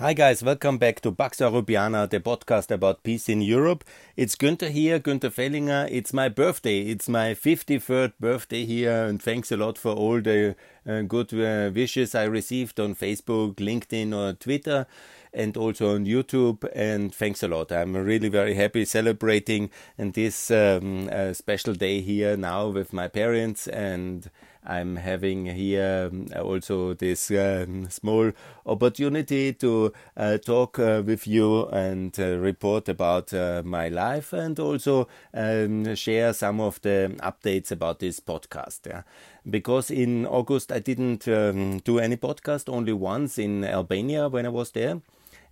Hi 0.00 0.14
guys, 0.14 0.42
welcome 0.42 0.78
back 0.78 1.02
to 1.02 1.12
Pax 1.12 1.40
Europiana, 1.40 2.08
the 2.08 2.20
podcast 2.20 2.70
about 2.70 3.02
peace 3.02 3.28
in 3.28 3.42
Europe. 3.42 3.84
It's 4.16 4.34
Günther 4.34 4.70
here, 4.70 4.98
Günther 4.98 5.30
Fehlinger. 5.30 5.88
It's 5.90 6.14
my 6.14 6.30
birthday. 6.30 6.80
It's 6.86 7.06
my 7.06 7.34
53rd 7.34 8.14
birthday 8.18 8.64
here, 8.64 9.04
and 9.04 9.22
thanks 9.22 9.52
a 9.52 9.58
lot 9.58 9.76
for 9.76 9.92
all 9.92 10.22
the 10.22 10.56
uh, 10.88 11.02
good 11.02 11.34
uh, 11.34 11.70
wishes 11.74 12.14
I 12.14 12.24
received 12.24 12.80
on 12.80 12.94
Facebook, 12.94 13.56
LinkedIn, 13.56 14.14
or 14.16 14.32
Twitter, 14.32 14.86
and 15.34 15.54
also 15.58 15.94
on 15.94 16.06
YouTube. 16.06 16.66
And 16.74 17.14
thanks 17.14 17.42
a 17.42 17.48
lot. 17.48 17.70
I'm 17.70 17.94
really 17.94 18.30
very 18.30 18.54
happy 18.54 18.86
celebrating 18.86 19.68
and 19.98 20.14
this 20.14 20.50
um, 20.50 21.10
special 21.34 21.74
day 21.74 22.00
here 22.00 22.38
now 22.38 22.68
with 22.68 22.94
my 22.94 23.08
parents 23.08 23.68
and 23.68 24.30
I'm 24.64 24.96
having 24.96 25.46
here 25.46 26.10
um, 26.12 26.26
also 26.38 26.94
this 26.94 27.30
um, 27.30 27.88
small 27.90 28.32
opportunity 28.66 29.52
to 29.54 29.92
uh, 30.16 30.38
talk 30.38 30.78
uh, 30.78 31.02
with 31.04 31.26
you 31.26 31.66
and 31.66 32.18
uh, 32.18 32.38
report 32.38 32.88
about 32.88 33.32
my 33.64 33.88
life 33.88 34.32
and 34.32 34.58
also 34.58 35.08
um, 35.34 35.94
share 35.94 36.32
some 36.32 36.60
of 36.60 36.80
the 36.82 37.14
updates 37.20 37.70
about 37.70 38.00
this 38.00 38.20
podcast. 38.20 38.86
Yeah. 38.86 39.02
Because 39.48 39.90
in 39.90 40.26
August 40.26 40.72
I 40.72 40.78
didn't 40.80 41.26
um, 41.28 41.78
do 41.78 41.98
any 41.98 42.16
podcast, 42.16 42.68
only 42.68 42.92
once 42.92 43.38
in 43.38 43.64
Albania 43.64 44.28
when 44.28 44.46
I 44.46 44.50
was 44.50 44.72
there 44.72 45.00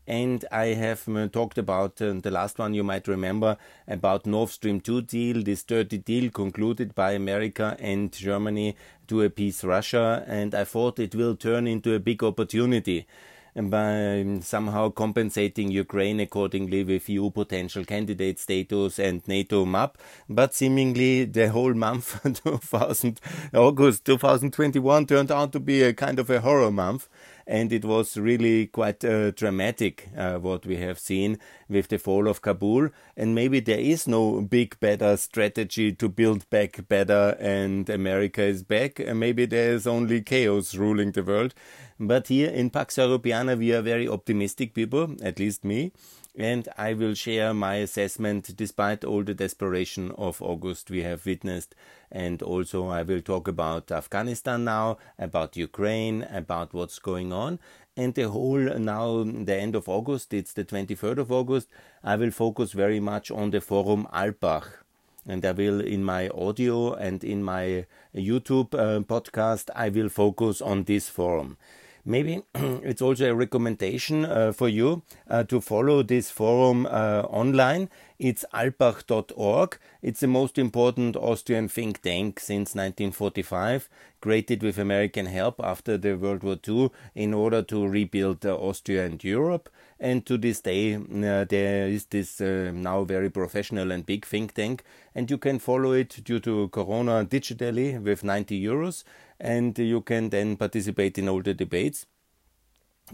and 0.08 0.44
I 0.50 0.68
have 0.68 1.06
uh, 1.06 1.28
talked 1.28 1.58
about 1.58 2.00
uh, 2.00 2.14
the 2.14 2.30
last 2.30 2.58
one 2.58 2.72
you 2.72 2.82
might 2.82 3.06
remember 3.06 3.58
about 3.86 4.24
Nord 4.24 4.48
Stream 4.48 4.80
2 4.80 5.02
deal, 5.02 5.42
this 5.42 5.62
dirty 5.62 5.98
deal 5.98 6.30
concluded 6.30 6.94
by 6.94 7.12
America 7.12 7.76
and 7.78 8.10
Germany 8.10 8.74
to 9.08 9.22
appease 9.22 9.62
Russia, 9.62 10.24
and 10.26 10.54
I 10.54 10.64
thought 10.64 10.98
it 10.98 11.14
will 11.14 11.36
turn 11.36 11.66
into 11.66 11.94
a 11.94 12.00
big 12.00 12.24
opportunity 12.24 13.06
by 13.54 14.38
somehow 14.42 14.90
compensating 14.90 15.70
Ukraine 15.70 16.20
accordingly 16.20 16.84
with 16.84 17.08
EU 17.08 17.30
potential 17.30 17.84
candidate 17.84 18.38
status 18.38 18.98
and 18.98 19.26
NATO 19.26 19.64
map. 19.64 19.98
But 20.28 20.54
seemingly 20.54 21.24
the 21.24 21.50
whole 21.50 21.74
month 21.74 22.20
2000, 22.44 23.20
August 23.54 24.04
2021 24.04 25.06
turned 25.06 25.30
out 25.32 25.52
to 25.52 25.60
be 25.60 25.82
a 25.82 25.92
kind 25.92 26.18
of 26.18 26.30
a 26.30 26.40
horror 26.40 26.70
month 26.70 27.08
and 27.48 27.72
it 27.72 27.82
was 27.82 28.18
really 28.18 28.66
quite 28.66 29.02
uh, 29.02 29.30
dramatic 29.30 30.10
uh, 30.16 30.34
what 30.34 30.66
we 30.66 30.76
have 30.76 30.98
seen 30.98 31.38
with 31.68 31.88
the 31.88 31.98
fall 31.98 32.28
of 32.28 32.42
Kabul. 32.42 32.90
And 33.16 33.34
maybe 33.34 33.60
there 33.60 33.78
is 33.80 34.06
no 34.06 34.42
big, 34.42 34.78
better 34.80 35.16
strategy 35.16 35.92
to 35.94 36.08
build 36.10 36.48
back 36.50 36.86
better, 36.88 37.36
and 37.40 37.88
America 37.88 38.42
is 38.42 38.62
back. 38.62 39.00
And 39.00 39.18
maybe 39.18 39.46
there 39.46 39.72
is 39.72 39.86
only 39.86 40.20
chaos 40.20 40.74
ruling 40.74 41.12
the 41.12 41.22
world. 41.22 41.54
But 41.98 42.28
here 42.28 42.50
in 42.50 42.68
Pax 42.68 42.96
Europiana, 42.96 43.56
we 43.56 43.72
are 43.72 43.82
very 43.82 44.06
optimistic 44.06 44.74
people, 44.74 45.16
at 45.22 45.38
least 45.38 45.64
me 45.64 45.92
and 46.38 46.68
I 46.78 46.94
will 46.94 47.14
share 47.14 47.52
my 47.52 47.76
assessment 47.76 48.56
despite 48.56 49.04
all 49.04 49.24
the 49.24 49.34
desperation 49.34 50.12
of 50.12 50.40
August 50.40 50.88
we 50.88 51.02
have 51.02 51.26
witnessed. 51.26 51.74
And 52.12 52.40
also, 52.42 52.86
I 52.86 53.02
will 53.02 53.20
talk 53.20 53.48
about 53.48 53.90
Afghanistan 53.90 54.64
now, 54.64 54.98
about 55.18 55.56
Ukraine, 55.56 56.22
about 56.30 56.72
what's 56.72 57.00
going 57.00 57.32
on. 57.32 57.58
And 57.96 58.14
the 58.14 58.28
whole 58.28 58.60
now, 58.60 59.24
the 59.24 59.56
end 59.56 59.74
of 59.74 59.88
August, 59.88 60.32
it's 60.32 60.52
the 60.52 60.64
23rd 60.64 61.18
of 61.18 61.32
August, 61.32 61.68
I 62.04 62.14
will 62.14 62.30
focus 62.30 62.70
very 62.70 63.00
much 63.00 63.32
on 63.32 63.50
the 63.50 63.60
Forum 63.60 64.06
Alpbach. 64.12 64.68
And 65.26 65.44
I 65.44 65.50
will, 65.50 65.80
in 65.80 66.04
my 66.04 66.28
audio 66.28 66.94
and 66.94 67.24
in 67.24 67.42
my 67.42 67.84
YouTube 68.14 68.74
uh, 68.74 69.00
podcast, 69.00 69.70
I 69.74 69.88
will 69.88 70.08
focus 70.08 70.62
on 70.62 70.84
this 70.84 71.08
forum. 71.08 71.56
Maybe 72.08 72.40
it's 72.54 73.02
also 73.02 73.30
a 73.30 73.34
recommendation 73.34 74.24
uh, 74.24 74.52
for 74.52 74.66
you 74.66 75.02
uh, 75.28 75.44
to 75.44 75.60
follow 75.60 76.02
this 76.02 76.30
forum 76.30 76.86
uh, 76.86 77.26
online. 77.28 77.90
It's 78.18 78.46
alpbach.org. 78.54 79.78
It's 80.00 80.20
the 80.20 80.26
most 80.26 80.56
important 80.56 81.16
Austrian 81.16 81.68
think 81.68 82.00
tank 82.00 82.40
since 82.40 82.74
1945, 82.74 83.90
created 84.22 84.62
with 84.62 84.78
American 84.78 85.26
help 85.26 85.60
after 85.62 85.98
the 85.98 86.14
World 86.14 86.42
War 86.42 86.56
II 86.66 86.90
in 87.14 87.34
order 87.34 87.62
to 87.64 87.86
rebuild 87.86 88.44
Austria 88.46 89.04
and 89.04 89.22
Europe. 89.22 89.68
And 90.00 90.24
to 90.26 90.38
this 90.38 90.60
day, 90.62 90.94
uh, 90.94 91.44
there 91.44 91.88
is 91.88 92.06
this 92.06 92.40
uh, 92.40 92.70
now 92.72 93.04
very 93.04 93.28
professional 93.28 93.92
and 93.92 94.06
big 94.06 94.24
think 94.24 94.54
tank, 94.54 94.82
and 95.14 95.30
you 95.30 95.36
can 95.36 95.58
follow 95.58 95.92
it 95.92 96.24
due 96.24 96.40
to 96.40 96.68
Corona 96.68 97.24
digitally 97.24 98.00
with 98.00 98.24
90 98.24 98.64
euros, 98.64 99.04
and 99.40 99.78
you 99.78 100.00
can 100.00 100.30
then 100.30 100.56
participate 100.56 101.18
in 101.18 101.28
all 101.28 101.42
the 101.42 101.54
debates 101.54 102.06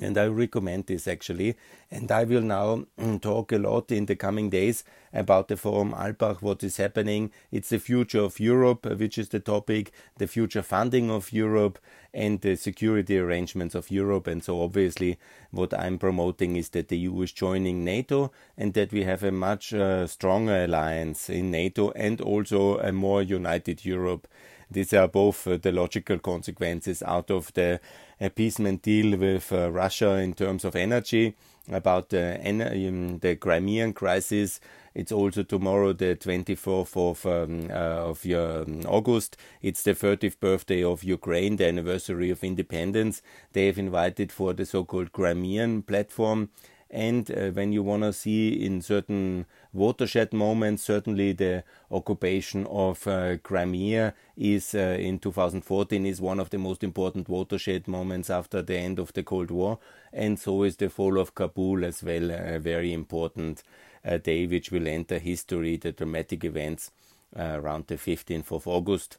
and 0.01 0.19
I 0.19 0.27
recommend 0.27 0.87
this 0.87 1.07
actually. 1.07 1.57
And 1.91 2.11
I 2.11 2.25
will 2.25 2.43
now 2.43 2.87
talk 3.21 3.53
a 3.53 3.59
lot 3.59 3.93
in 3.93 4.07
the 4.07 4.17
coming 4.17 4.51
days 4.51 4.85
about 5.13 5.49
the 5.49 5.57
Forum 5.57 5.93
Alpbach, 5.93 6.43
what 6.43 6.65
is 6.65 6.77
happening. 6.79 7.31
It's 7.53 7.69
the 7.69 7.79
future 7.79 8.21
of 8.21 8.41
Europe, 8.41 8.87
which 8.99 9.17
is 9.19 9.29
the 9.29 9.39
topic, 9.39 9.93
the 10.19 10.27
future 10.27 10.63
funding 10.63 11.11
of 11.11 11.33
Europe, 11.33 11.79
and 12.13 12.41
the 12.41 12.57
security 12.57 13.19
arrangements 13.19 13.75
of 13.75 13.91
Europe. 13.91 14.27
And 14.27 14.43
so, 14.43 14.63
obviously, 14.63 15.19
what 15.51 15.73
I'm 15.73 15.99
promoting 15.99 16.57
is 16.57 16.71
that 16.71 16.89
the 16.89 16.99
EU 16.99 17.23
is 17.23 17.33
joining 17.33 17.85
NATO 17.85 18.33
and 18.57 18.75
that 18.75 18.93
we 18.93 19.05
have 19.05 19.23
a 19.23 19.31
much 19.31 19.73
uh, 19.73 20.07
stronger 20.09 20.65
alliance 20.65 21.31
in 21.31 21.51
NATO 21.51 21.91
and 21.93 22.21
also 22.21 22.79
a 22.79 22.91
more 22.91 23.23
united 23.23 23.85
Europe. 23.85 24.27
These 24.71 24.93
are 24.93 25.09
both 25.09 25.47
uh, 25.47 25.57
the 25.57 25.73
logical 25.73 26.19
consequences 26.19 27.03
out 27.03 27.31
of 27.31 27.53
the 27.55 27.81
appeasement 28.21 28.83
deal 28.83 29.19
with 29.19 29.53
uh, 29.53 29.71
Russia 29.71 30.17
in 30.19 30.35
terms 30.35 30.65
of 30.65 30.77
energy, 30.77 31.35
about 31.71 32.11
the, 32.11 32.41
um, 32.47 33.19
the 33.19 33.37
Crimean 33.37 33.93
crisis. 33.93 34.61
It's 34.95 35.11
also 35.13 35.43
tomorrow, 35.43 35.93
the 35.93 36.15
24th 36.15 36.97
of, 36.97 37.27
um, 37.27 37.71
uh, 37.71 38.11
of 38.11 38.25
um, 38.27 38.83
August. 38.87 39.37
It's 39.61 39.83
the 39.83 39.95
30th 39.95 40.39
birthday 40.39 40.85
of 40.85 41.03
Ukraine, 41.03 41.57
the 41.57 41.67
anniversary 41.67 42.31
of 42.31 42.45
independence. 42.45 43.23
They 43.53 43.67
have 43.67 43.79
invited 43.79 44.31
for 44.31 44.53
the 44.53 44.67
so 44.67 44.85
called 44.85 45.13
Crimean 45.13 45.83
platform 45.83 46.51
and 46.95 47.29
uh, 47.33 47.51
when 47.51 47.73
you 47.73 47.83
want 47.83 48.05
to 48.05 48.13
see 48.13 48.65
in 48.65 48.81
certain 48.81 49.47
watershed 49.75 50.33
moments, 50.33 50.85
certainly 50.85 51.33
the 51.33 51.65
occupation 51.91 52.67
of 52.67 53.07
uh, 53.07 53.37
Crimea 53.39 54.15
is 54.37 54.75
uh, 54.75 54.97
in 54.99 55.19
2014 55.19 56.07
is 56.07 56.21
one 56.21 56.41
of 56.41 56.51
the 56.51 56.59
most 56.59 56.83
important 56.85 57.29
watershed 57.29 57.89
moments 57.89 58.31
after 58.31 58.63
the 58.63 58.77
end 58.77 58.99
of 58.99 59.13
the 59.13 59.23
Cold 59.23 59.51
War, 59.51 59.79
and 60.13 60.39
so 60.39 60.63
is 60.63 60.77
the 60.77 60.89
fall 60.89 61.19
of 61.19 61.35
Kabul 61.35 61.85
as 61.85 62.03
well, 62.03 62.31
a 62.31 62.59
very 62.59 62.93
important 62.93 63.63
uh, 64.05 64.19
day 64.19 64.47
which 64.47 64.71
will 64.71 64.87
enter 64.87 65.19
history, 65.19 65.77
the 65.77 65.93
dramatic 65.93 66.45
events 66.45 66.91
uh, 67.37 67.59
around 67.61 67.89
the 67.89 67.97
15th 67.97 68.53
of 68.53 68.67
August. 68.67 69.19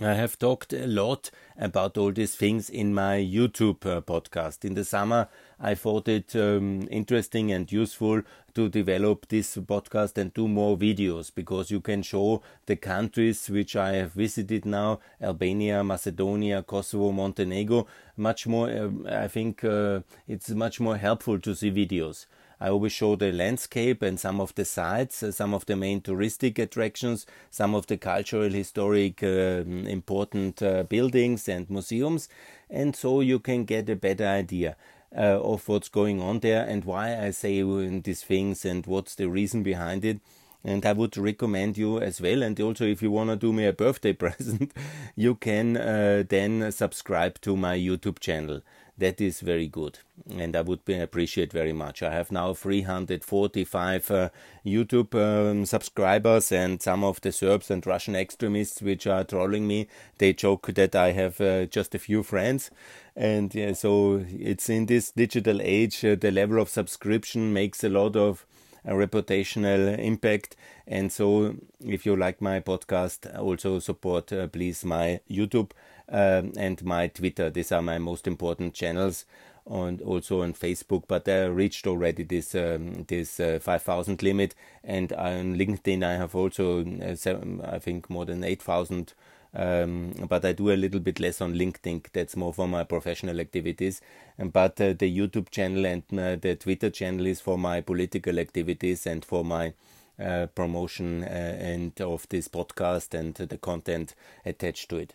I 0.00 0.14
have 0.14 0.38
talked 0.38 0.72
a 0.72 0.86
lot 0.86 1.30
about 1.56 1.96
all 1.96 2.12
these 2.12 2.34
things 2.34 2.68
in 2.68 2.92
my 2.92 3.16
YouTube 3.16 3.86
uh, 3.86 4.00
podcast. 4.02 4.64
In 4.64 4.74
the 4.74 4.84
summer, 4.84 5.28
I 5.60 5.74
thought 5.74 6.06
it 6.08 6.36
um, 6.36 6.86
interesting 6.90 7.50
and 7.50 7.70
useful 7.70 8.22
to 8.56 8.68
develop 8.70 9.28
this 9.28 9.56
podcast 9.56 10.18
and 10.18 10.32
do 10.34 10.48
more 10.48 10.76
videos 10.76 11.30
because 11.34 11.70
you 11.70 11.80
can 11.80 12.02
show 12.02 12.42
the 12.64 12.74
countries 12.74 13.48
which 13.50 13.76
I 13.76 13.92
have 13.92 14.12
visited 14.12 14.64
now 14.64 15.00
Albania, 15.20 15.84
Macedonia, 15.84 16.62
Kosovo, 16.62 17.12
Montenegro 17.12 17.86
much 18.16 18.46
more. 18.46 18.70
Uh, 18.70 18.90
I 19.24 19.28
think 19.28 19.62
uh, 19.62 20.00
it's 20.26 20.48
much 20.50 20.80
more 20.80 20.96
helpful 20.96 21.38
to 21.38 21.54
see 21.54 21.70
videos. 21.70 22.26
I 22.58 22.70
always 22.70 22.92
show 22.92 23.16
the 23.16 23.32
landscape 23.32 24.00
and 24.00 24.18
some 24.18 24.40
of 24.40 24.54
the 24.54 24.64
sites, 24.64 25.22
uh, 25.22 25.30
some 25.30 25.52
of 25.52 25.66
the 25.66 25.76
main 25.76 26.00
touristic 26.00 26.58
attractions, 26.58 27.26
some 27.50 27.74
of 27.74 27.86
the 27.86 27.98
cultural, 27.98 28.48
historic, 28.48 29.22
uh, 29.22 29.64
important 29.98 30.62
uh, 30.62 30.84
buildings 30.84 31.48
and 31.50 31.68
museums, 31.68 32.30
and 32.70 32.96
so 32.96 33.20
you 33.20 33.38
can 33.38 33.64
get 33.64 33.90
a 33.90 33.96
better 33.96 34.26
idea. 34.26 34.76
Uh, 35.14 35.40
of 35.40 35.68
what's 35.68 35.88
going 35.88 36.20
on 36.20 36.40
there 36.40 36.66
and 36.66 36.84
why 36.84 37.16
I 37.16 37.30
say 37.30 37.62
these 38.00 38.22
things 38.22 38.64
and 38.64 38.84
what's 38.86 39.14
the 39.14 39.28
reason 39.28 39.62
behind 39.62 40.04
it. 40.04 40.20
And 40.64 40.84
I 40.84 40.92
would 40.92 41.16
recommend 41.16 41.78
you 41.78 42.00
as 42.00 42.20
well. 42.20 42.42
And 42.42 42.60
also, 42.60 42.84
if 42.84 43.00
you 43.00 43.10
want 43.12 43.30
to 43.30 43.36
do 43.36 43.52
me 43.52 43.66
a 43.66 43.72
birthday 43.84 44.12
present, 44.12 44.72
you 45.14 45.36
can 45.36 45.76
uh, 45.76 46.24
then 46.28 46.70
subscribe 46.72 47.40
to 47.42 47.56
my 47.56 47.78
YouTube 47.78 48.18
channel 48.18 48.62
that 48.98 49.20
is 49.20 49.40
very 49.40 49.68
good 49.68 49.98
and 50.38 50.56
I 50.56 50.62
would 50.62 50.80
appreciate 50.88 51.52
very 51.52 51.72
much. 51.72 52.02
I 52.02 52.12
have 52.12 52.32
now 52.32 52.54
345 52.54 54.10
uh, 54.10 54.28
YouTube 54.64 55.14
um, 55.14 55.66
subscribers 55.66 56.50
and 56.50 56.80
some 56.80 57.04
of 57.04 57.20
the 57.20 57.32
Serbs 57.32 57.70
and 57.70 57.86
Russian 57.86 58.16
extremists 58.16 58.82
which 58.82 59.06
are 59.06 59.24
trolling 59.24 59.66
me, 59.66 59.88
they 60.18 60.32
joke 60.32 60.68
that 60.74 60.94
I 60.94 61.12
have 61.12 61.40
uh, 61.40 61.66
just 61.66 61.94
a 61.94 61.98
few 61.98 62.22
friends 62.22 62.70
and 63.14 63.54
yeah, 63.54 63.72
so 63.72 64.24
it's 64.28 64.68
in 64.68 64.86
this 64.86 65.10
digital 65.10 65.60
age 65.62 66.04
uh, 66.04 66.16
the 66.18 66.30
level 66.30 66.60
of 66.60 66.68
subscription 66.68 67.52
makes 67.52 67.84
a 67.84 67.88
lot 67.88 68.16
of 68.16 68.46
a 68.86 68.92
reputational 68.92 69.98
impact. 69.98 70.56
And 70.86 71.10
so, 71.10 71.56
if 71.80 72.06
you 72.06 72.14
like 72.16 72.40
my 72.40 72.60
podcast, 72.60 73.26
also 73.38 73.80
support 73.80 74.32
uh, 74.32 74.46
please 74.46 74.84
my 74.84 75.20
YouTube 75.28 75.72
uh, 76.10 76.42
and 76.56 76.84
my 76.84 77.08
Twitter. 77.08 77.50
These 77.50 77.72
are 77.72 77.82
my 77.82 77.98
most 77.98 78.26
important 78.26 78.74
channels 78.74 79.24
and 79.68 80.00
also 80.02 80.42
on 80.42 80.52
Facebook, 80.52 81.04
but 81.08 81.28
I 81.28 81.46
reached 81.46 81.86
already 81.86 82.22
this 82.22 82.54
um, 82.54 83.04
this 83.08 83.40
uh, 83.40 83.58
5,000 83.60 84.22
limit. 84.22 84.54
And 84.84 85.12
on 85.12 85.56
LinkedIn, 85.56 86.04
I 86.04 86.14
have 86.14 86.34
also, 86.34 86.84
uh, 86.84 87.16
seven, 87.16 87.60
I 87.62 87.78
think, 87.78 88.08
more 88.08 88.24
than 88.24 88.44
8,000. 88.44 89.12
Um, 89.54 90.12
but 90.28 90.44
I 90.44 90.52
do 90.52 90.70
a 90.70 90.76
little 90.76 91.00
bit 91.00 91.18
less 91.18 91.40
on 91.40 91.54
LinkedIn. 91.54 92.06
That's 92.12 92.36
more 92.36 92.52
for 92.52 92.68
my 92.68 92.84
professional 92.84 93.40
activities. 93.40 94.00
but 94.38 94.80
uh, 94.80 94.92
the 94.92 95.18
YouTube 95.18 95.50
channel 95.50 95.86
and 95.86 96.02
uh, 96.12 96.36
the 96.36 96.56
Twitter 96.56 96.90
channel 96.90 97.26
is 97.26 97.40
for 97.40 97.56
my 97.56 97.80
political 97.80 98.38
activities 98.38 99.06
and 99.06 99.24
for 99.24 99.44
my 99.44 99.72
uh, 100.20 100.46
promotion 100.54 101.24
uh, 101.24 101.26
and 101.26 101.98
of 102.00 102.28
this 102.28 102.48
podcast 102.48 103.14
and 103.14 103.34
the 103.34 103.58
content 103.58 104.14
attached 104.44 104.90
to 104.90 104.96
it. 104.96 105.14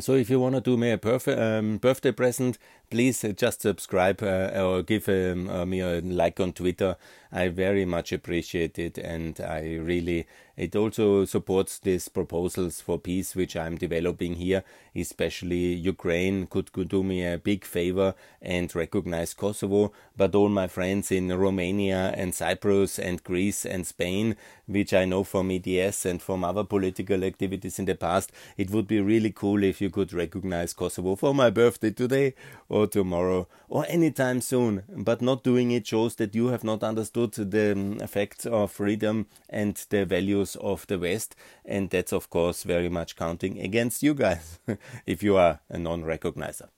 So 0.00 0.14
if 0.14 0.28
you 0.28 0.38
want 0.38 0.54
to 0.54 0.60
do 0.60 0.76
me 0.76 0.90
a 0.90 0.98
um, 1.28 1.78
birthday 1.78 2.12
present, 2.12 2.58
please 2.90 3.24
uh, 3.24 3.28
just 3.28 3.62
subscribe 3.62 4.22
uh, 4.22 4.50
or 4.56 4.82
give 4.82 5.08
um, 5.08 5.48
uh, 5.48 5.64
me 5.64 5.80
a 5.80 6.00
like 6.00 6.40
on 6.40 6.52
Twitter. 6.52 6.96
I 7.30 7.48
very 7.48 7.84
much 7.84 8.12
appreciate 8.12 8.78
it, 8.78 8.96
and 8.98 9.38
I 9.40 9.76
really 9.76 10.26
it 10.58 10.74
also 10.74 11.24
supports 11.24 11.78
these 11.78 12.08
proposals 12.08 12.80
for 12.80 12.98
peace 12.98 13.36
which 13.36 13.54
I'm 13.54 13.76
developing 13.76 14.34
here. 14.34 14.64
Especially 14.96 15.74
Ukraine 15.74 16.48
could, 16.48 16.72
could 16.72 16.88
do 16.88 17.04
me 17.04 17.24
a 17.24 17.38
big 17.38 17.64
favor 17.64 18.14
and 18.42 18.74
recognize 18.74 19.34
Kosovo, 19.34 19.92
but 20.16 20.34
all 20.34 20.48
my 20.48 20.66
friends 20.66 21.12
in 21.12 21.28
Romania 21.28 22.12
and 22.16 22.34
Cyprus 22.34 22.98
and 22.98 23.22
Greece 23.22 23.64
and 23.64 23.86
Spain, 23.86 24.34
which 24.66 24.92
I 24.92 25.04
know 25.04 25.22
from 25.22 25.52
EDS 25.52 26.06
and 26.06 26.20
from 26.20 26.42
other 26.42 26.64
political 26.64 27.22
activities 27.22 27.78
in 27.78 27.84
the 27.84 27.94
past, 27.94 28.32
it 28.56 28.70
would 28.70 28.88
be 28.88 29.00
really 29.00 29.30
cool 29.30 29.62
if 29.62 29.80
you 29.80 29.90
could 29.90 30.12
recognize 30.12 30.72
Kosovo 30.74 31.14
for 31.14 31.32
my 31.32 31.50
birthday 31.50 31.92
today 31.92 32.34
or 32.68 32.77
tomorrow 32.86 33.48
or 33.68 33.84
anytime 33.88 34.40
soon. 34.40 34.82
But 34.88 35.22
not 35.22 35.42
doing 35.42 35.70
it 35.70 35.86
shows 35.86 36.14
that 36.16 36.34
you 36.34 36.48
have 36.48 36.64
not 36.64 36.82
understood 36.82 37.32
the 37.32 37.72
um, 37.72 38.00
effects 38.00 38.46
of 38.46 38.72
freedom 38.72 39.26
and 39.48 39.74
the 39.90 40.04
values 40.04 40.56
of 40.56 40.86
the 40.86 40.98
West. 40.98 41.36
And 41.64 41.90
that's, 41.90 42.12
of 42.12 42.30
course, 42.30 42.62
very 42.62 42.88
much 42.88 43.16
counting 43.16 43.60
against 43.60 44.02
you 44.02 44.14
guys 44.14 44.58
if 45.06 45.22
you 45.22 45.36
are 45.36 45.60
a 45.68 45.78
non 45.78 46.02
recognizer. 46.04 46.68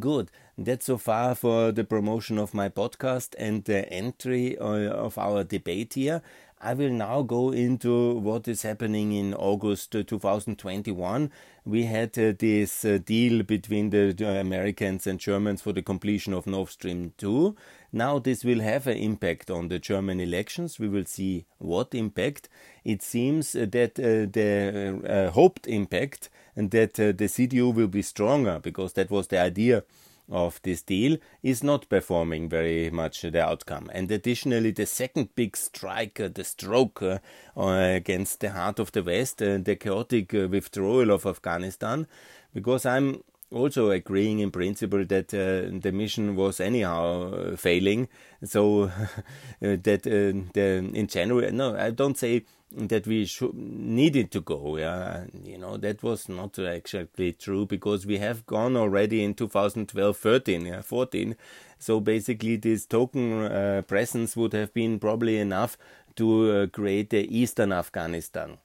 Good. 0.00 0.30
That's 0.58 0.86
so 0.86 0.98
far 0.98 1.34
for 1.36 1.70
the 1.70 1.84
promotion 1.84 2.38
of 2.38 2.54
my 2.54 2.68
podcast 2.68 3.34
and 3.38 3.62
the 3.64 3.88
entry 3.92 4.58
uh, 4.58 4.90
of 4.90 5.16
our 5.16 5.44
debate 5.44 5.94
here. 5.94 6.22
I 6.60 6.72
will 6.72 6.90
now 6.90 7.20
go 7.20 7.50
into 7.50 8.14
what 8.14 8.48
is 8.48 8.62
happening 8.62 9.12
in 9.12 9.34
August 9.34 9.92
2021. 9.92 11.30
We 11.66 11.84
had 11.84 12.18
uh, 12.18 12.32
this 12.38 12.82
uh, 12.82 12.98
deal 13.04 13.42
between 13.42 13.90
the 13.90 14.16
uh, 14.18 14.40
Americans 14.40 15.06
and 15.06 15.20
Germans 15.20 15.60
for 15.60 15.74
the 15.74 15.82
completion 15.82 16.32
of 16.32 16.46
Nord 16.46 16.70
Stream 16.70 17.12
2. 17.18 17.54
Now, 17.92 18.18
this 18.18 18.42
will 18.42 18.60
have 18.60 18.86
an 18.86 18.96
impact 18.96 19.50
on 19.50 19.68
the 19.68 19.78
German 19.78 20.18
elections. 20.18 20.78
We 20.78 20.88
will 20.88 21.04
see 21.04 21.44
what 21.58 21.94
impact. 21.94 22.48
It 22.84 23.02
seems 23.02 23.52
that 23.52 23.98
uh, 23.98 24.26
the 24.32 25.02
uh, 25.06 25.30
hoped 25.32 25.66
impact 25.66 26.30
and 26.56 26.70
that 26.70 26.98
uh, 26.98 27.12
the 27.12 27.26
CDU 27.26 27.74
will 27.74 27.88
be 27.88 28.02
stronger 28.02 28.58
because 28.60 28.94
that 28.94 29.10
was 29.10 29.26
the 29.26 29.38
idea 29.38 29.84
of 30.28 30.60
this 30.62 30.82
deal 30.82 31.16
is 31.42 31.62
not 31.62 31.88
performing 31.88 32.48
very 32.48 32.90
much 32.90 33.22
the 33.22 33.42
outcome. 33.42 33.90
And 33.92 34.10
additionally, 34.10 34.70
the 34.70 34.86
second 34.86 35.34
big 35.34 35.56
strike, 35.56 36.20
uh, 36.20 36.28
the 36.32 36.44
stroke 36.44 37.02
uh, 37.02 37.18
against 37.56 38.40
the 38.40 38.50
heart 38.50 38.78
of 38.78 38.92
the 38.92 39.02
West, 39.02 39.40
uh, 39.42 39.58
the 39.58 39.76
chaotic 39.76 40.34
uh, 40.34 40.48
withdrawal 40.48 41.10
of 41.10 41.26
Afghanistan, 41.26 42.06
because 42.52 42.86
I'm 42.86 43.22
also 43.52 43.90
agreeing 43.90 44.40
in 44.40 44.50
principle 44.50 45.04
that 45.04 45.32
uh, 45.32 45.78
the 45.80 45.92
mission 45.92 46.36
was 46.36 46.60
anyhow 46.60 47.32
uh, 47.32 47.56
failing. 47.56 48.08
So 48.44 48.86
that 49.60 50.02
the, 50.02 50.90
in 50.92 51.06
January, 51.06 51.52
no, 51.52 51.76
I 51.76 51.90
don't 51.90 52.18
say 52.18 52.44
that 52.72 53.06
we 53.06 53.24
should 53.24 53.54
needed 53.54 54.30
to 54.32 54.40
go. 54.40 54.76
Yeah, 54.76 55.24
you 55.44 55.58
know 55.58 55.76
that 55.76 56.02
was 56.02 56.28
not 56.28 56.58
exactly 56.58 57.32
true 57.32 57.66
because 57.66 58.04
we 58.06 58.18
have 58.18 58.44
gone 58.46 58.76
already 58.76 59.22
in 59.22 59.34
2012, 59.34 60.16
13, 60.16 60.66
yeah, 60.66 60.82
14. 60.82 61.36
So 61.78 62.00
basically, 62.00 62.56
this 62.56 62.86
token 62.86 63.44
uh, 63.44 63.82
presence 63.86 64.36
would 64.36 64.52
have 64.52 64.72
been 64.74 64.98
probably 64.98 65.38
enough 65.38 65.78
to 66.16 66.50
uh, 66.50 66.66
create 66.66 67.10
the 67.10 67.38
Eastern 67.38 67.72
Afghanistan. 67.72 68.58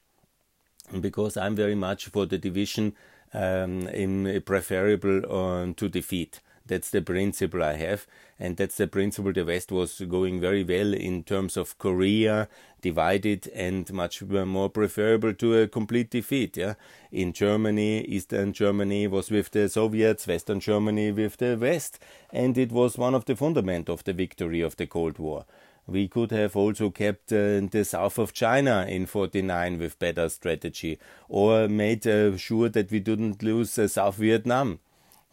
Because 1.00 1.38
I'm 1.38 1.56
very 1.56 1.76
much 1.76 2.08
for 2.08 2.26
the 2.26 2.38
division 2.38 2.94
um, 3.34 3.88
in 3.88 4.42
preferable 4.46 5.22
uh, 5.30 5.74
to 5.76 5.90
defeat. 5.90 6.40
That's 6.66 6.92
the 6.92 7.02
principle 7.02 7.64
I 7.64 7.74
have, 7.74 8.08
and 8.40 8.56
that's 8.56 8.78
the 8.78 8.88
principle 8.88 9.34
the 9.34 9.44
West 9.44 9.72
was 9.72 10.00
going 10.08 10.40
very 10.40 10.64
well 10.64 10.94
in 10.94 11.24
terms 11.24 11.58
of 11.58 11.78
Korea 11.78 12.48
divided 12.82 13.48
and 13.50 13.92
much 13.92 14.22
more 14.22 14.70
preferable 14.70 15.34
to 15.34 15.58
a 15.58 15.68
complete 15.68 16.12
defeat. 16.12 16.56
Yeah, 16.58 16.76
in 17.12 17.34
Germany, 17.34 18.06
Eastern 18.06 18.54
Germany 18.54 19.08
was 19.08 19.30
with 19.30 19.52
the 19.52 19.68
Soviets, 19.70 20.28
Western 20.28 20.60
Germany 20.60 21.12
with 21.12 21.38
the 21.38 21.58
West, 21.60 22.00
and 22.32 22.58
it 22.58 22.72
was 22.72 22.98
one 22.98 23.16
of 23.16 23.26
the 23.26 23.36
fundament 23.36 23.90
of 23.90 24.04
the 24.04 24.14
victory 24.14 24.62
of 24.62 24.78
the 24.78 24.88
Cold 24.88 25.20
War. 25.20 25.46
We 25.88 26.08
could 26.08 26.32
have 26.32 26.56
also 26.56 26.90
kept 26.90 27.34
uh, 27.34 27.62
the 27.70 27.84
south 27.84 28.18
of 28.18 28.34
China 28.34 28.86
in 28.88 29.06
49 29.06 29.80
with 29.80 30.00
better 30.00 30.30
strategy, 30.30 31.00
or 31.28 31.68
made 31.68 32.08
uh, 32.08 32.38
sure 32.38 32.70
that 32.70 32.92
we 32.92 33.00
didn't 33.00 33.44
lose 33.44 33.78
uh, 33.78 33.88
South 33.88 34.16
Vietnam. 34.16 34.80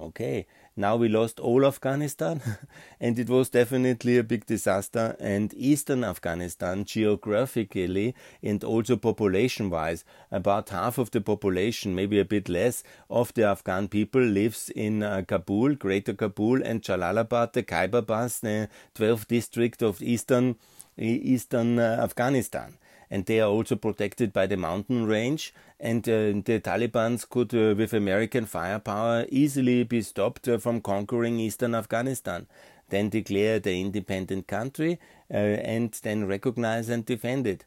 Okay, 0.01 0.47
now 0.79 0.97
we 0.97 1.09
lost 1.09 1.41
all 1.41 1.67
Afghanistan, 1.67 2.41
and 3.01 3.19
it 3.19 3.29
was 3.29 3.51
definitely 3.51 4.17
a 4.17 4.23
big 4.23 4.47
disaster. 4.47 5.17
And 5.19 5.53
eastern 5.55 6.05
Afghanistan, 6.05 6.85
geographically 6.85 8.15
and 8.43 8.63
also 8.63 8.97
population 8.97 9.71
wise, 9.71 10.05
about 10.31 10.69
half 10.69 10.97
of 10.97 11.11
the 11.11 11.21
population, 11.21 11.95
maybe 11.95 12.21
a 12.21 12.25
bit 12.25 12.49
less, 12.49 12.85
of 13.11 13.35
the 13.35 13.43
Afghan 13.43 13.89
people 13.89 14.23
lives 14.23 14.71
in 14.71 15.03
uh, 15.03 15.23
Kabul, 15.27 15.75
Greater 15.75 16.15
Kabul, 16.15 16.63
and 16.63 16.81
Jalalabad, 16.81 17.53
the 17.53 17.65
Khyber 17.65 18.03
Pass, 18.03 18.39
the 18.39 18.69
12th 18.95 19.27
district 19.27 19.83
of 19.83 20.01
eastern, 20.01 20.57
eastern 20.97 21.79
uh, 21.79 21.99
Afghanistan 22.01 22.79
and 23.11 23.27
they 23.27 23.41
are 23.41 23.49
also 23.49 23.77
protected 23.77 24.33
by 24.33 24.47
the 24.47 24.57
mountain 24.57 25.07
range. 25.07 25.55
And 25.81 26.09
uh, 26.09 26.43
the 26.45 26.61
Taliban 26.61 27.29
could, 27.29 27.55
uh, 27.55 27.75
with 27.77 27.93
American 27.93 28.47
firepower, 28.47 29.27
easily 29.31 29.85
be 29.85 30.03
stopped 30.03 30.49
uh, 30.49 30.59
from 30.59 30.81
conquering 30.81 31.39
eastern 31.39 31.75
Afghanistan. 31.75 32.47
Then 32.91 33.11
declare 33.11 33.61
the 33.61 33.81
independent 33.81 34.47
country 34.47 34.99
uh, 35.31 35.37
and 35.37 35.93
then 36.03 36.27
recognize 36.27 36.89
and 36.89 37.05
defend 37.05 37.47
it 37.47 37.65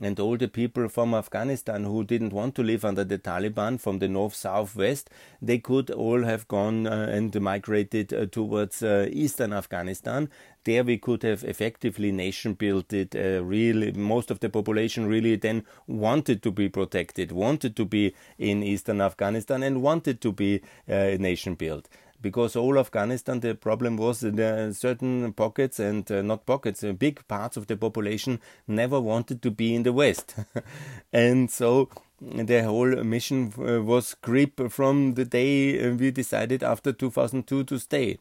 and 0.00 0.18
all 0.18 0.36
the 0.36 0.48
people 0.48 0.88
from 0.88 1.14
Afghanistan 1.14 1.84
who 1.84 2.02
didn't 2.02 2.32
want 2.32 2.54
to 2.56 2.62
live 2.62 2.84
under 2.84 3.04
the 3.04 3.18
Taliban 3.18 3.78
from 3.80 4.00
the 4.00 4.08
north, 4.08 4.34
south, 4.34 4.74
west, 4.74 5.08
they 5.40 5.58
could 5.58 5.90
all 5.90 6.24
have 6.24 6.48
gone 6.48 6.86
uh, 6.86 7.08
and 7.10 7.40
migrated 7.40 8.12
uh, 8.12 8.26
towards 8.26 8.82
uh, 8.82 9.08
eastern 9.12 9.52
Afghanistan. 9.52 10.28
There 10.64 10.82
we 10.82 10.98
could 10.98 11.22
have 11.22 11.44
effectively 11.44 12.10
nation 12.10 12.54
built 12.54 12.92
it. 12.92 13.14
Uh, 13.14 13.44
really, 13.44 13.92
most 13.92 14.30
of 14.30 14.40
the 14.40 14.48
population 14.48 15.06
really 15.06 15.36
then 15.36 15.64
wanted 15.86 16.42
to 16.42 16.50
be 16.50 16.68
protected, 16.68 17.30
wanted 17.30 17.76
to 17.76 17.84
be 17.84 18.14
in 18.38 18.62
eastern 18.62 19.00
Afghanistan, 19.00 19.62
and 19.62 19.82
wanted 19.82 20.20
to 20.22 20.32
be 20.32 20.60
uh, 20.88 21.16
nation 21.18 21.54
built 21.54 21.88
because 22.24 22.56
all 22.56 22.78
Afghanistan, 22.78 23.40
the 23.40 23.54
problem 23.54 23.98
was 23.98 24.20
that 24.20 24.34
there 24.34 24.66
are 24.66 24.72
certain 24.72 25.30
pockets 25.34 25.78
and 25.78 26.10
uh, 26.10 26.22
not 26.22 26.46
pockets, 26.46 26.82
uh, 26.82 26.92
big 26.92 27.20
parts 27.28 27.58
of 27.58 27.66
the 27.66 27.76
population 27.76 28.40
never 28.66 28.98
wanted 28.98 29.42
to 29.42 29.50
be 29.50 29.74
in 29.74 29.82
the 29.82 29.92
West. 29.92 30.34
and 31.12 31.50
so 31.50 31.90
the 32.22 32.62
whole 32.62 33.04
mission 33.04 33.52
uh, 33.58 33.82
was 33.82 34.14
creep 34.14 34.58
from 34.70 35.14
the 35.14 35.26
day 35.26 35.78
uh, 35.78 35.94
we 35.94 36.10
decided 36.10 36.62
after 36.62 36.94
2002 36.94 37.64
to 37.64 37.78
stay 37.78 38.18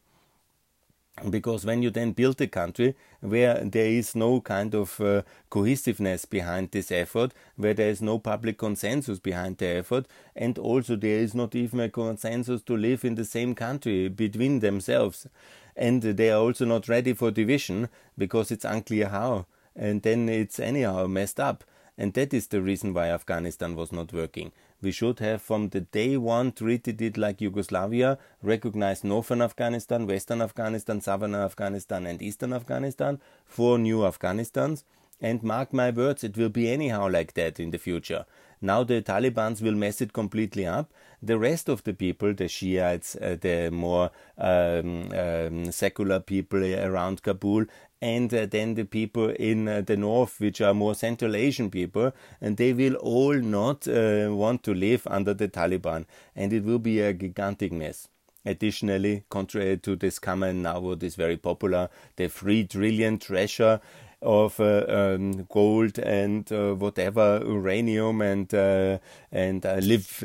because 1.29 1.63
when 1.63 1.83
you 1.83 1.89
then 1.89 2.11
build 2.11 2.41
a 2.41 2.47
country 2.47 2.95
where 3.21 3.63
there 3.63 3.85
is 3.87 4.15
no 4.15 4.41
kind 4.41 4.73
of 4.73 4.99
uh, 4.99 5.21
cohesiveness 5.49 6.25
behind 6.25 6.71
this 6.71 6.91
effort, 6.91 7.33
where 7.55 7.73
there 7.73 7.89
is 7.89 8.01
no 8.01 8.17
public 8.17 8.57
consensus 8.57 9.19
behind 9.19 9.57
the 9.59 9.67
effort, 9.67 10.07
and 10.35 10.57
also 10.57 10.95
there 10.95 11.19
is 11.19 11.35
not 11.35 11.55
even 11.55 11.79
a 11.79 11.89
consensus 11.89 12.61
to 12.63 12.75
live 12.75 13.05
in 13.05 13.15
the 13.15 13.25
same 13.25 13.53
country 13.53 14.09
between 14.09 14.59
themselves, 14.59 15.27
and 15.75 16.01
they 16.01 16.31
are 16.31 16.41
also 16.41 16.65
not 16.65 16.89
ready 16.89 17.13
for 17.13 17.31
division 17.31 17.89
because 18.17 18.51
it's 18.51 18.65
unclear 18.65 19.07
how, 19.07 19.45
and 19.75 20.01
then 20.01 20.27
it's 20.27 20.59
anyhow 20.59 21.05
messed 21.05 21.39
up. 21.39 21.63
And 21.95 22.13
that 22.15 22.33
is 22.33 22.47
the 22.47 22.59
reason 22.59 22.91
why 22.95 23.09
Afghanistan 23.09 23.75
was 23.75 23.91
not 23.91 24.11
working. 24.11 24.51
We 24.83 24.91
should 24.91 25.19
have 25.19 25.41
from 25.41 25.69
the 25.69 25.79
day 25.79 26.17
one 26.17 26.51
treated 26.51 27.01
it 27.01 27.17
like 27.17 27.39
Yugoslavia, 27.39 28.17
recognized 28.41 29.05
northern 29.05 29.41
Afghanistan, 29.41 30.05
western 30.05 30.41
Afghanistan, 30.41 30.99
southern 30.99 31.35
Afghanistan, 31.35 32.05
and 32.05 32.21
eastern 32.21 32.51
Afghanistan, 32.51 33.21
four 33.45 33.77
new 33.77 33.99
Afghanistans, 33.99 34.83
And 35.21 35.41
mark 35.41 35.71
my 35.71 35.89
words, 35.89 36.25
it 36.25 36.35
will 36.35 36.49
be 36.49 36.69
anyhow 36.69 37.09
like 37.09 37.33
that 37.35 37.57
in 37.57 37.71
the 37.71 37.77
future. 37.77 38.25
Now 38.61 38.83
the 38.83 39.01
Taliban's 39.01 39.61
will 39.61 39.75
mess 39.75 40.01
it 40.01 40.11
completely 40.11 40.65
up. 40.65 40.91
The 41.21 41.39
rest 41.39 41.69
of 41.69 41.83
the 41.83 41.93
people, 41.93 42.33
the 42.33 42.49
Shiites, 42.49 43.15
uh, 43.15 43.37
the 43.39 43.69
more 43.71 44.11
um, 44.37 45.11
um, 45.13 45.71
secular 45.71 46.19
people 46.19 46.63
around 46.63 47.23
Kabul, 47.23 47.65
and 48.03 48.33
uh, 48.33 48.45
then 48.45 48.73
the 48.73 48.83
people 48.83 49.29
in 49.29 49.65
uh, 49.65 49.79
the 49.79 49.95
north, 49.95 50.41
which 50.41 50.59
are 50.59 50.73
more 50.73 50.93
Central 50.93 51.37
Asian 51.37 51.69
people, 51.69 52.11
and 52.41 52.57
they 52.57 52.73
will 52.73 52.95
all 52.95 53.35
not 53.35 53.87
uh, 53.87 54.27
want 54.29 54.61
to 54.61 54.73
live 54.73 55.07
under 55.07 55.33
the 55.33 55.47
Taliban, 55.47 56.05
and 56.35 56.51
it 56.51 56.65
will 56.65 56.79
be 56.79 56.99
a 56.99 57.13
gigantic 57.13 57.71
mess. 57.71 58.09
Additionally, 58.45 59.23
contrary 59.29 59.77
to 59.77 59.95
this 59.95 60.19
comment 60.19 60.59
now, 60.59 60.81
what 60.81 61.01
is 61.01 61.15
very 61.15 61.37
popular, 61.37 61.89
the 62.17 62.27
three 62.27 62.65
trillion 62.65 63.17
treasure 63.17 63.79
of 64.23 64.59
uh, 64.59 64.85
um, 64.87 65.43
gold 65.49 65.99
and 65.99 66.51
uh, 66.51 66.73
whatever 66.73 67.41
uranium 67.45 68.21
and 68.21 68.53
uh, 68.53 68.97
and 69.31 69.63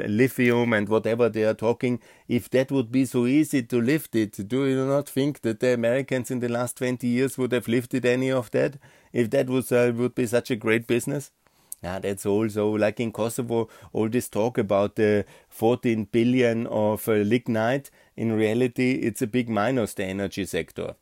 lithium 0.06 0.72
and 0.72 0.88
whatever 0.88 1.28
they 1.28 1.44
are 1.44 1.54
talking. 1.54 2.00
If 2.28 2.48
that 2.50 2.70
would 2.70 2.90
be 2.92 3.04
so 3.04 3.26
easy 3.26 3.62
to 3.62 3.80
lift 3.80 4.14
it, 4.14 4.48
do 4.48 4.66
you 4.66 4.86
not 4.86 5.08
think 5.08 5.42
that 5.42 5.60
the 5.60 5.74
Americans 5.74 6.30
in 6.30 6.40
the 6.40 6.48
last 6.48 6.76
20 6.76 7.06
years 7.06 7.36
would 7.36 7.52
have 7.52 7.68
lifted 7.68 8.06
any 8.06 8.30
of 8.30 8.50
that? 8.52 8.78
If 9.12 9.30
that 9.30 9.48
was 9.48 9.70
would 9.70 10.14
be 10.14 10.26
such 10.26 10.50
a 10.50 10.56
great 10.56 10.86
business. 10.86 11.30
Yeah, 11.82 12.00
that's 12.00 12.26
also 12.26 12.70
like 12.70 12.98
in 12.98 13.12
Kosovo, 13.12 13.68
all 13.92 14.08
this 14.08 14.28
talk 14.28 14.58
about 14.58 14.96
the 14.96 15.24
14 15.48 16.08
billion 16.10 16.66
of 16.66 17.08
uh, 17.08 17.12
lignite. 17.12 17.90
In 18.16 18.32
reality, 18.32 18.94
it's 18.94 19.22
a 19.22 19.28
big 19.28 19.48
minus 19.48 19.94
the 19.94 20.04
energy 20.04 20.44
sector. 20.44 20.94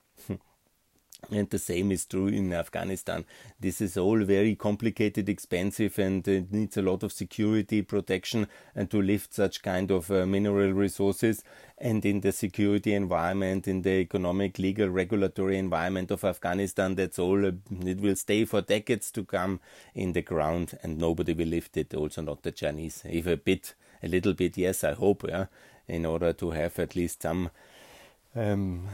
And 1.30 1.50
the 1.50 1.58
same 1.58 1.90
is 1.90 2.04
true 2.04 2.28
in 2.28 2.52
Afghanistan. 2.52 3.24
This 3.58 3.80
is 3.80 3.96
all 3.96 4.22
very 4.22 4.54
complicated, 4.54 5.28
expensive, 5.28 5.98
and 5.98 6.26
it 6.28 6.52
needs 6.52 6.76
a 6.76 6.82
lot 6.82 7.02
of 7.02 7.12
security 7.12 7.82
protection 7.82 8.46
and 8.76 8.88
to 8.90 9.02
lift 9.02 9.34
such 9.34 9.62
kind 9.62 9.90
of 9.90 10.08
uh, 10.10 10.24
mineral 10.24 10.72
resources. 10.72 11.42
And 11.78 12.04
in 12.06 12.20
the 12.20 12.30
security 12.30 12.94
environment, 12.94 13.66
in 13.66 13.82
the 13.82 13.98
economic, 13.98 14.58
legal, 14.58 14.88
regulatory 14.88 15.58
environment 15.58 16.12
of 16.12 16.24
Afghanistan, 16.24 16.94
that's 16.94 17.18
all. 17.18 17.44
Uh, 17.44 17.52
it 17.84 18.00
will 18.00 18.16
stay 18.16 18.44
for 18.44 18.60
decades 18.60 19.10
to 19.10 19.24
come 19.24 19.58
in 19.94 20.12
the 20.12 20.22
ground, 20.22 20.78
and 20.82 20.96
nobody 20.96 21.34
will 21.34 21.48
lift 21.48 21.76
it. 21.76 21.92
Also, 21.92 22.22
not 22.22 22.42
the 22.42 22.52
Chinese. 22.52 23.02
If 23.04 23.26
a 23.26 23.36
bit, 23.36 23.74
a 24.00 24.08
little 24.08 24.32
bit, 24.32 24.56
yes, 24.56 24.84
I 24.84 24.92
hope. 24.94 25.24
Yeah, 25.28 25.46
in 25.88 26.06
order 26.06 26.32
to 26.32 26.50
have 26.50 26.78
at 26.78 26.96
least 26.96 27.22
some 27.22 27.50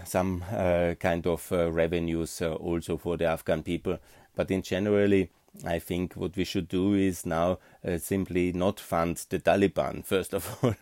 some 0.04 0.44
uh, 0.52 0.94
kind 1.00 1.26
of 1.26 1.50
uh, 1.52 1.70
revenues 1.70 2.40
uh, 2.40 2.54
also 2.54 2.96
for 2.96 3.16
the 3.16 3.24
Afghan 3.24 3.62
people. 3.62 3.98
But 4.34 4.50
in 4.50 4.62
generally, 4.62 5.30
I 5.66 5.78
think 5.78 6.14
what 6.14 6.36
we 6.36 6.44
should 6.44 6.68
do 6.68 6.94
is 6.94 7.26
now 7.26 7.58
uh, 7.86 7.98
simply 7.98 8.52
not 8.52 8.80
fund 8.80 9.24
the 9.28 9.38
Taliban, 9.38 10.04
first 10.06 10.32
of 10.32 10.58
all, 10.62 10.74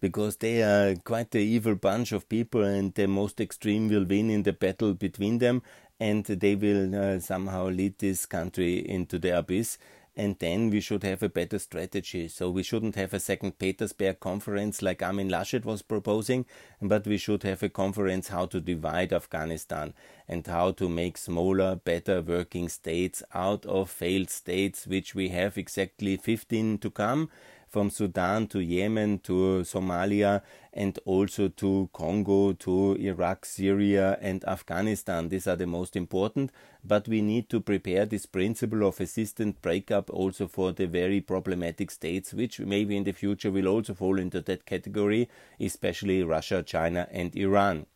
because 0.00 0.36
they 0.36 0.62
are 0.62 0.94
quite 0.96 1.32
the 1.32 1.40
evil 1.40 1.74
bunch 1.74 2.12
of 2.12 2.28
people, 2.28 2.62
and 2.62 2.94
the 2.94 3.08
most 3.08 3.40
extreme 3.40 3.88
will 3.88 4.04
win 4.04 4.30
in 4.30 4.44
the 4.44 4.52
battle 4.52 4.94
between 4.94 5.38
them, 5.38 5.62
and 5.98 6.24
they 6.24 6.54
will 6.54 6.94
uh, 6.94 7.18
somehow 7.18 7.68
lead 7.68 7.98
this 7.98 8.26
country 8.26 8.78
into 8.88 9.18
the 9.18 9.36
abyss 9.36 9.78
and 10.16 10.36
then 10.38 10.70
we 10.70 10.80
should 10.80 11.02
have 11.02 11.22
a 11.22 11.28
better 11.28 11.58
strategy. 11.58 12.28
So 12.28 12.50
we 12.50 12.62
shouldn't 12.62 12.96
have 12.96 13.14
a 13.14 13.20
second 13.20 13.58
Petersberg 13.58 14.20
conference 14.20 14.82
like 14.82 15.02
Armin 15.02 15.28
Laschet 15.28 15.64
was 15.64 15.82
proposing, 15.82 16.44
but 16.80 17.06
we 17.06 17.16
should 17.16 17.42
have 17.44 17.62
a 17.62 17.68
conference 17.68 18.28
how 18.28 18.46
to 18.46 18.60
divide 18.60 19.12
Afghanistan 19.12 19.94
and 20.28 20.46
how 20.46 20.72
to 20.72 20.88
make 20.88 21.16
smaller, 21.16 21.76
better 21.76 22.20
working 22.20 22.68
states 22.68 23.22
out 23.34 23.64
of 23.66 23.90
failed 23.90 24.30
states, 24.30 24.86
which 24.86 25.14
we 25.14 25.28
have 25.28 25.56
exactly 25.56 26.16
15 26.16 26.78
to 26.78 26.90
come 26.90 27.30
from 27.72 27.88
Sudan 27.88 28.46
to 28.48 28.60
Yemen 28.60 29.18
to 29.20 29.62
Somalia 29.64 30.42
and 30.74 30.98
also 31.06 31.48
to 31.48 31.88
Congo, 31.94 32.52
to 32.52 32.96
Iraq, 32.96 33.46
Syria, 33.46 34.18
and 34.20 34.44
Afghanistan. 34.44 35.30
These 35.30 35.46
are 35.46 35.56
the 35.56 35.66
most 35.66 35.96
important, 35.96 36.52
but 36.84 37.08
we 37.08 37.22
need 37.22 37.48
to 37.48 37.60
prepare 37.60 38.04
this 38.04 38.26
principle 38.26 38.86
of 38.86 39.00
assistant 39.00 39.62
breakup 39.62 40.10
also 40.10 40.46
for 40.48 40.72
the 40.72 40.86
very 40.86 41.22
problematic 41.22 41.90
states, 41.90 42.34
which 42.34 42.60
maybe 42.60 42.94
in 42.94 43.04
the 43.04 43.12
future 43.12 43.50
will 43.50 43.68
also 43.68 43.94
fall 43.94 44.18
into 44.18 44.42
that 44.42 44.66
category, 44.66 45.30
especially 45.58 46.22
Russia, 46.22 46.62
China, 46.62 47.08
and 47.10 47.34
Iran. 47.34 47.86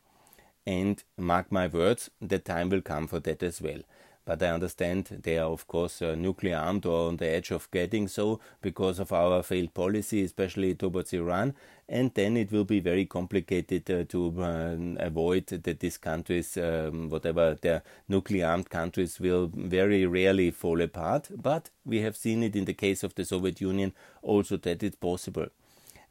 And 0.67 1.05
mark 1.19 1.53
my 1.53 1.67
words, 1.67 2.11
the 2.21 2.39
time 2.39 2.71
will 2.71 2.83
come 2.83 3.07
for 3.07 3.21
that 3.21 3.43
as 3.43 3.61
well. 3.61 3.83
But 4.27 4.43
I 4.43 4.49
understand 4.49 5.21
they 5.23 5.39
are, 5.39 5.53
of 5.53 5.69
course, 5.69 6.03
uh, 6.03 6.17
nuclear 6.17 6.57
armed 6.57 6.85
or 6.85 7.07
on 7.09 7.17
the 7.17 7.29
edge 7.29 7.53
of 7.53 7.71
getting 7.71 8.09
so 8.09 8.41
because 8.61 8.99
of 8.99 9.13
our 9.13 9.41
failed 9.45 9.73
policy, 9.73 10.25
especially 10.25 10.75
towards 10.75 11.13
Iran. 11.13 11.55
And 11.89 12.13
then 12.15 12.37
it 12.37 12.51
will 12.51 12.65
be 12.65 12.81
very 12.81 13.07
complicated 13.07 13.89
uh, 13.89 14.03
to 14.09 14.43
uh, 14.43 14.77
avoid 14.99 15.47
that 15.47 15.79
these 15.79 15.97
countries, 15.97 16.57
um, 16.57 17.09
whatever 17.09 17.55
their 17.55 17.85
nuclear 18.09 18.47
armed 18.47 18.69
countries, 18.69 19.21
will 19.21 19.49
very 19.55 20.05
rarely 20.05 20.51
fall 20.51 20.81
apart. 20.81 21.31
But 21.31 21.71
we 21.85 22.01
have 22.01 22.17
seen 22.17 22.43
it 22.43 22.57
in 22.57 22.65
the 22.65 22.75
case 22.75 23.05
of 23.05 23.15
the 23.15 23.25
Soviet 23.25 23.61
Union 23.61 23.93
also 24.23 24.57
that 24.57 24.83
it's 24.83 24.97
possible. 24.97 25.47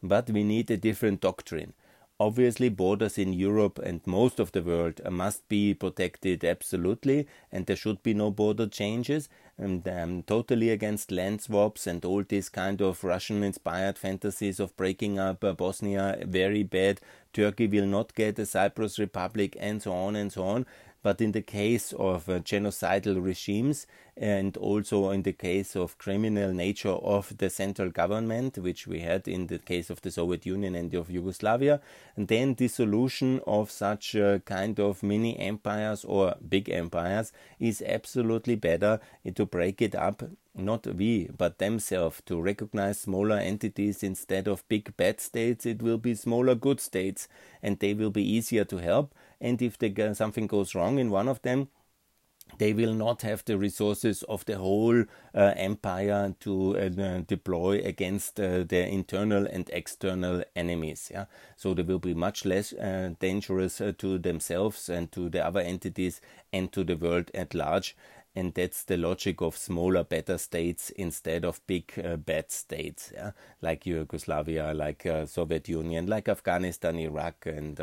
But 0.02 0.30
we 0.30 0.46
need 0.46 0.72
a 0.72 0.78
different 0.78 1.20
doctrine. 1.20 1.74
Obviously, 2.18 2.70
borders 2.70 3.18
in 3.18 3.34
Europe 3.34 3.78
and 3.80 4.00
most 4.06 4.40
of 4.40 4.52
the 4.54 4.62
world 4.62 5.02
must 5.10 5.48
be 5.50 5.74
protected 5.74 6.46
absolutely, 6.46 7.28
and 7.52 7.66
there 7.66 7.76
should 7.76 8.02
be 8.04 8.14
no 8.14 8.32
border 8.32 8.68
changes. 8.68 9.28
And 9.58 9.86
I'm 9.88 10.24
totally 10.24 10.70
against 10.70 11.12
land 11.12 11.42
swaps 11.42 11.88
and 11.88 12.04
all 12.06 12.24
these 12.24 12.50
kind 12.50 12.82
of 12.82 13.04
Russian 13.04 13.44
inspired 13.44 13.98
fantasies 13.98 14.60
of 14.60 14.76
breaking 14.78 15.20
up 15.20 15.44
uh, 15.44 15.54
Bosnia. 15.54 16.18
Very 16.26 16.64
bad. 16.64 17.02
Turkey 17.34 17.68
will 17.68 17.86
not 17.86 18.16
get 18.16 18.40
a 18.40 18.46
Cyprus 18.46 18.98
Republic, 18.98 19.58
and 19.60 19.82
so 19.82 19.94
on 19.94 20.16
and 20.16 20.32
so 20.32 20.44
on. 20.44 20.66
But 21.06 21.22
in 21.22 21.34
the 21.34 21.44
case 21.44 21.94
of 21.94 22.28
uh, 22.28 22.40
genocidal 22.40 23.24
regimes 23.24 23.86
and 24.18 24.58
also 24.58 25.12
in 25.12 25.22
the 25.22 25.34
case 25.34 25.76
of 25.76 26.00
criminal 26.00 26.52
nature 26.52 26.98
of 27.16 27.38
the 27.38 27.52
central 27.52 27.92
government, 27.92 28.58
which 28.58 28.88
we 28.88 29.02
had 29.02 29.28
in 29.28 29.46
the 29.46 29.60
case 29.60 29.92
of 29.92 30.02
the 30.02 30.10
Soviet 30.10 30.48
Union 30.48 30.74
and 30.74 30.92
of 30.96 31.12
Yugoslavia, 31.12 31.80
and 32.16 32.28
then 32.28 32.56
dissolution 32.56 33.40
of 33.46 33.70
such 33.70 34.16
uh, 34.16 34.40
kind 34.40 34.80
of 34.80 35.04
mini 35.04 35.38
empires 35.38 36.04
or 36.06 36.34
big 36.50 36.72
empires 36.72 37.32
is 37.60 37.84
absolutely 37.86 38.56
better 38.56 39.00
to 39.36 39.46
break 39.46 39.84
it 39.84 39.94
up 39.94 40.24
not 40.58 40.88
we, 40.88 41.30
but 41.38 41.58
themselves, 41.60 42.22
to 42.26 42.42
recognize 42.42 43.02
smaller 43.02 43.36
entities 43.36 44.04
instead 44.04 44.48
of 44.48 44.68
big 44.70 44.96
bad 44.96 45.20
states, 45.20 45.66
it 45.66 45.82
will 45.82 45.98
be 45.98 46.16
smaller 46.16 46.56
good 46.56 46.80
states, 46.80 47.28
and 47.62 47.80
they 47.80 47.94
will 47.94 48.10
be 48.10 48.24
easier 48.24 48.64
to 48.64 48.78
help 48.78 49.14
and 49.42 49.62
if 49.62 49.78
they, 49.78 49.94
something 50.14 50.48
goes 50.48 50.76
wrong 50.76 51.00
in 51.00 51.10
one 51.10 51.28
of 51.28 51.42
them, 51.42 51.70
they 52.58 52.74
will 52.74 52.94
not 52.94 53.22
have 53.24 53.44
the 53.46 53.58
resources 53.58 54.24
of 54.24 54.46
the 54.46 54.58
whole 54.58 55.04
uh, 55.34 55.54
empire 55.58 56.34
to 56.40 56.78
uh, 56.78 57.22
deploy 57.28 57.82
against 57.84 58.40
uh, 58.40 58.64
their 58.64 58.88
internal 58.88 59.46
and 59.46 59.70
external 59.74 60.44
enemies. 60.56 61.10
Yeah? 61.14 61.26
So 61.58 61.74
they 61.74 61.82
will 61.82 62.00
be 62.00 62.14
much 62.14 62.46
less 62.46 62.72
uh, 62.72 63.14
dangerous 63.20 63.82
uh, 63.82 63.94
to 63.98 64.18
themselves 64.20 64.90
and 64.90 65.12
to 65.12 65.30
the 65.30 65.46
other 65.46 65.60
entities 65.60 66.22
and 66.54 66.72
to 66.72 66.84
the 66.84 66.96
world 66.96 67.30
at 67.34 67.54
large. 67.54 67.96
And 68.38 68.54
that's 68.54 68.84
the 68.84 68.98
logic 68.98 69.42
of 69.42 69.56
smaller, 69.58 70.04
better 70.04 70.38
states 70.38 70.90
instead 70.92 71.46
of 71.46 71.66
big, 71.68 71.94
uh, 72.04 72.18
bad 72.18 72.52
states, 72.52 73.12
yeah? 73.14 73.32
like 73.62 73.86
Yugoslavia, 73.86 74.74
like 74.74 75.08
Soviet 75.26 75.70
Union, 75.70 76.08
like 76.08 76.28
Afghanistan, 76.28 77.00
Iraq, 77.00 77.46
and 77.46 77.80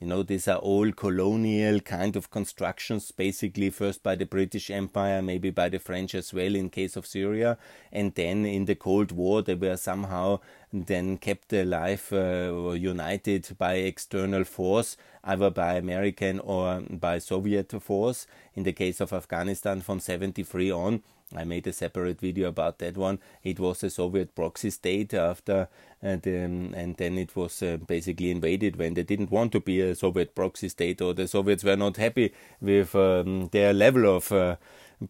you 0.00 0.06
know, 0.06 0.22
these 0.22 0.48
are 0.48 0.58
all 0.58 0.90
colonial 0.92 1.80
kind 1.80 2.16
of 2.16 2.30
constructions, 2.30 3.10
basically 3.12 3.70
first 3.70 4.02
by 4.02 4.16
the 4.16 4.26
British 4.26 4.70
Empire, 4.70 5.22
maybe 5.22 5.50
by 5.50 5.68
the 5.68 5.78
French 5.78 6.14
as 6.14 6.34
well 6.34 6.54
in 6.54 6.68
case 6.68 6.96
of 6.96 7.06
Syria, 7.06 7.56
and 7.92 8.14
then 8.14 8.44
in 8.44 8.64
the 8.64 8.74
Cold 8.74 9.12
War 9.12 9.42
they 9.42 9.54
were 9.54 9.76
somehow 9.76 10.40
then 10.74 11.18
kept 11.18 11.52
alive 11.52 12.08
uh, 12.12 12.50
or 12.50 12.76
united 12.76 13.56
by 13.56 13.74
external 13.74 14.42
force, 14.42 14.96
either 15.22 15.48
by 15.48 15.74
American 15.74 16.40
or 16.40 16.80
by 16.90 17.18
Soviet 17.18 17.80
force. 17.80 18.26
In 18.54 18.64
the 18.64 18.72
case 18.72 19.00
of 19.00 19.12
Afghanistan 19.12 19.82
from 19.82 20.00
73 20.00 20.72
on, 20.72 21.02
I 21.32 21.44
made 21.44 21.66
a 21.68 21.72
separate 21.72 22.20
video 22.20 22.48
about 22.48 22.78
that 22.78 22.96
one. 22.96 23.20
It 23.44 23.60
was 23.60 23.84
a 23.84 23.90
Soviet 23.90 24.34
proxy 24.34 24.70
state 24.70 25.14
after, 25.14 25.68
and, 26.02 26.26
um, 26.26 26.74
and 26.76 26.96
then 26.96 27.18
it 27.18 27.36
was 27.36 27.62
uh, 27.62 27.76
basically 27.76 28.32
invaded 28.32 28.76
when 28.76 28.94
they 28.94 29.04
didn't 29.04 29.30
want 29.30 29.52
to 29.52 29.60
be 29.60 29.80
a 29.80 29.94
Soviet 29.94 30.34
proxy 30.34 30.68
state, 30.68 31.00
or 31.00 31.14
the 31.14 31.28
Soviets 31.28 31.62
were 31.62 31.76
not 31.76 31.96
happy 31.96 32.32
with 32.60 32.96
um, 32.96 33.48
their 33.52 33.72
level 33.72 34.16
of 34.16 34.32
uh, 34.32 34.56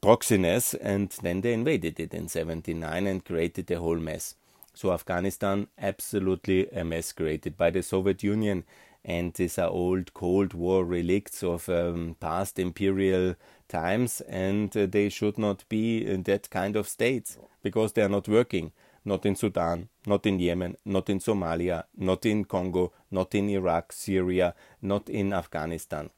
proxiness, 0.02 0.74
and 0.80 1.10
then 1.22 1.40
they 1.40 1.54
invaded 1.54 1.98
it 1.98 2.12
in 2.12 2.28
79 2.28 3.06
and 3.06 3.24
created 3.24 3.70
a 3.70 3.78
whole 3.78 3.98
mess. 3.98 4.34
So 4.74 4.92
Afghanistan, 4.92 5.68
absolutely 5.78 6.68
a 6.70 6.84
by 7.56 7.70
the 7.70 7.82
Soviet 7.82 8.22
Union 8.22 8.64
and 9.04 9.34
these 9.34 9.58
are 9.58 9.68
old 9.68 10.14
Cold 10.14 10.54
War 10.54 10.84
relics 10.84 11.42
of 11.42 11.68
um, 11.68 12.16
past 12.20 12.58
imperial 12.58 13.34
times, 13.68 14.22
and 14.22 14.74
uh, 14.76 14.86
they 14.86 15.08
should 15.10 15.36
not 15.36 15.68
be 15.68 16.04
in 16.04 16.22
that 16.22 16.48
kind 16.50 16.74
of 16.74 16.88
states 16.88 17.36
because 17.62 17.92
they 17.92 18.02
are 18.02 18.08
not 18.08 18.28
working. 18.28 18.72
Not 19.06 19.26
in 19.26 19.36
Sudan, 19.36 19.90
not 20.06 20.24
in 20.24 20.38
Yemen, 20.38 20.76
not 20.86 21.10
in 21.10 21.18
Somalia, 21.18 21.84
not 21.94 22.24
in 22.24 22.46
Congo, 22.46 22.92
not 23.10 23.34
in 23.34 23.50
Iraq, 23.50 23.92
Syria, 23.92 24.54
not 24.80 25.10
in 25.10 25.34
Afghanistan. 25.34 26.08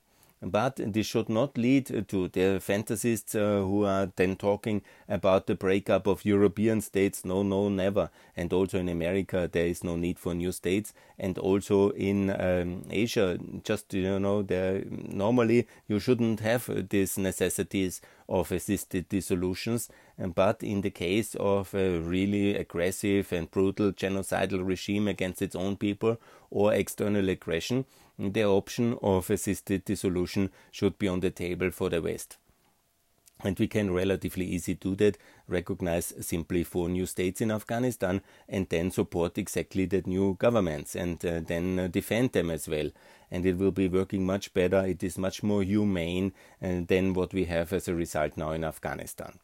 But 0.43 0.77
this 0.77 1.07
should 1.07 1.31
not 1.31 1.57
lead 1.57 1.87
to 1.87 2.29
the 2.29 2.61
fantasists 2.61 3.35
uh, 3.35 3.65
who 3.65 3.85
are 3.85 4.13
then 4.17 4.37
talking 4.37 4.83
about 5.09 5.47
the 5.47 5.55
breakup 5.55 6.07
of 6.07 6.27
European 6.27 6.83
states. 6.83 7.25
No, 7.25 7.43
no, 7.43 7.71
never. 7.71 8.11
And 8.37 8.53
also 8.53 8.79
in 8.79 8.91
America, 8.91 9.49
there 9.51 9.67
is 9.67 9.83
no 9.83 9.97
need 9.97 10.19
for 10.19 10.35
new 10.35 10.53
states. 10.53 10.93
And 11.19 11.39
also 11.39 11.91
in 11.91 12.31
um, 12.39 12.85
Asia, 12.91 13.39
just 13.65 13.95
you 13.95 14.19
know, 14.19 14.43
there 14.43 14.85
normally 14.91 15.67
you 15.89 15.99
shouldn't 15.99 16.41
have 16.41 16.89
these 16.91 17.17
necessities 17.17 18.03
of 18.29 18.53
assisted 18.53 19.09
dissolutions. 19.09 19.89
But 20.19 20.63
in 20.63 20.83
the 20.83 20.91
case 20.91 21.35
of 21.37 21.75
a 21.75 21.99
really 21.99 22.57
aggressive 22.57 23.33
and 23.33 23.51
brutal 23.51 23.93
genocidal 23.93 24.67
regime 24.67 25.09
against 25.09 25.41
its 25.41 25.57
own 25.57 25.77
people 25.77 26.21
or 26.51 26.75
external 26.75 27.29
aggression, 27.29 27.87
the 28.19 28.45
option 28.45 28.99
of 29.03 29.31
assisted 29.31 29.85
dissolution 29.85 30.51
should 30.71 30.99
be 30.99 31.09
on 31.09 31.21
the 31.21 31.31
table 31.31 31.71
for 31.71 31.91
the 31.91 32.01
West. 32.01 32.39
And 33.45 33.59
we 33.59 33.69
can 33.69 33.93
relatively 33.93 34.47
easy 34.47 34.75
do 34.75 34.95
that, 34.97 35.19
recognize 35.47 36.15
simply 36.21 36.65
four 36.65 36.89
new 36.89 37.05
states 37.05 37.43
in 37.43 37.51
Afghanistan, 37.51 38.23
and 38.49 38.67
then 38.71 38.91
support 38.91 39.37
exactly 39.37 39.85
that 39.87 40.07
new 40.07 40.37
governments, 40.39 40.97
and 40.97 41.23
uh, 41.25 41.41
then 41.41 41.79
uh, 41.79 41.89
defend 41.89 42.33
them 42.33 42.51
as 42.51 42.67
well. 42.67 42.91
And 43.31 43.45
it 43.45 43.59
will 43.59 43.73
be 43.73 43.89
working 43.89 44.25
much 44.25 44.55
better. 44.55 44.87
It 44.87 45.03
is 45.03 45.19
much 45.19 45.43
more 45.43 45.63
humane 45.63 46.33
uh, 46.63 46.81
than 46.87 47.13
what 47.13 47.35
we 47.35 47.45
have 47.45 47.75
as 47.75 47.89
a 47.89 47.95
result 47.95 48.39
now 48.39 48.53
in 48.53 48.65
Afghanistan. 48.65 49.39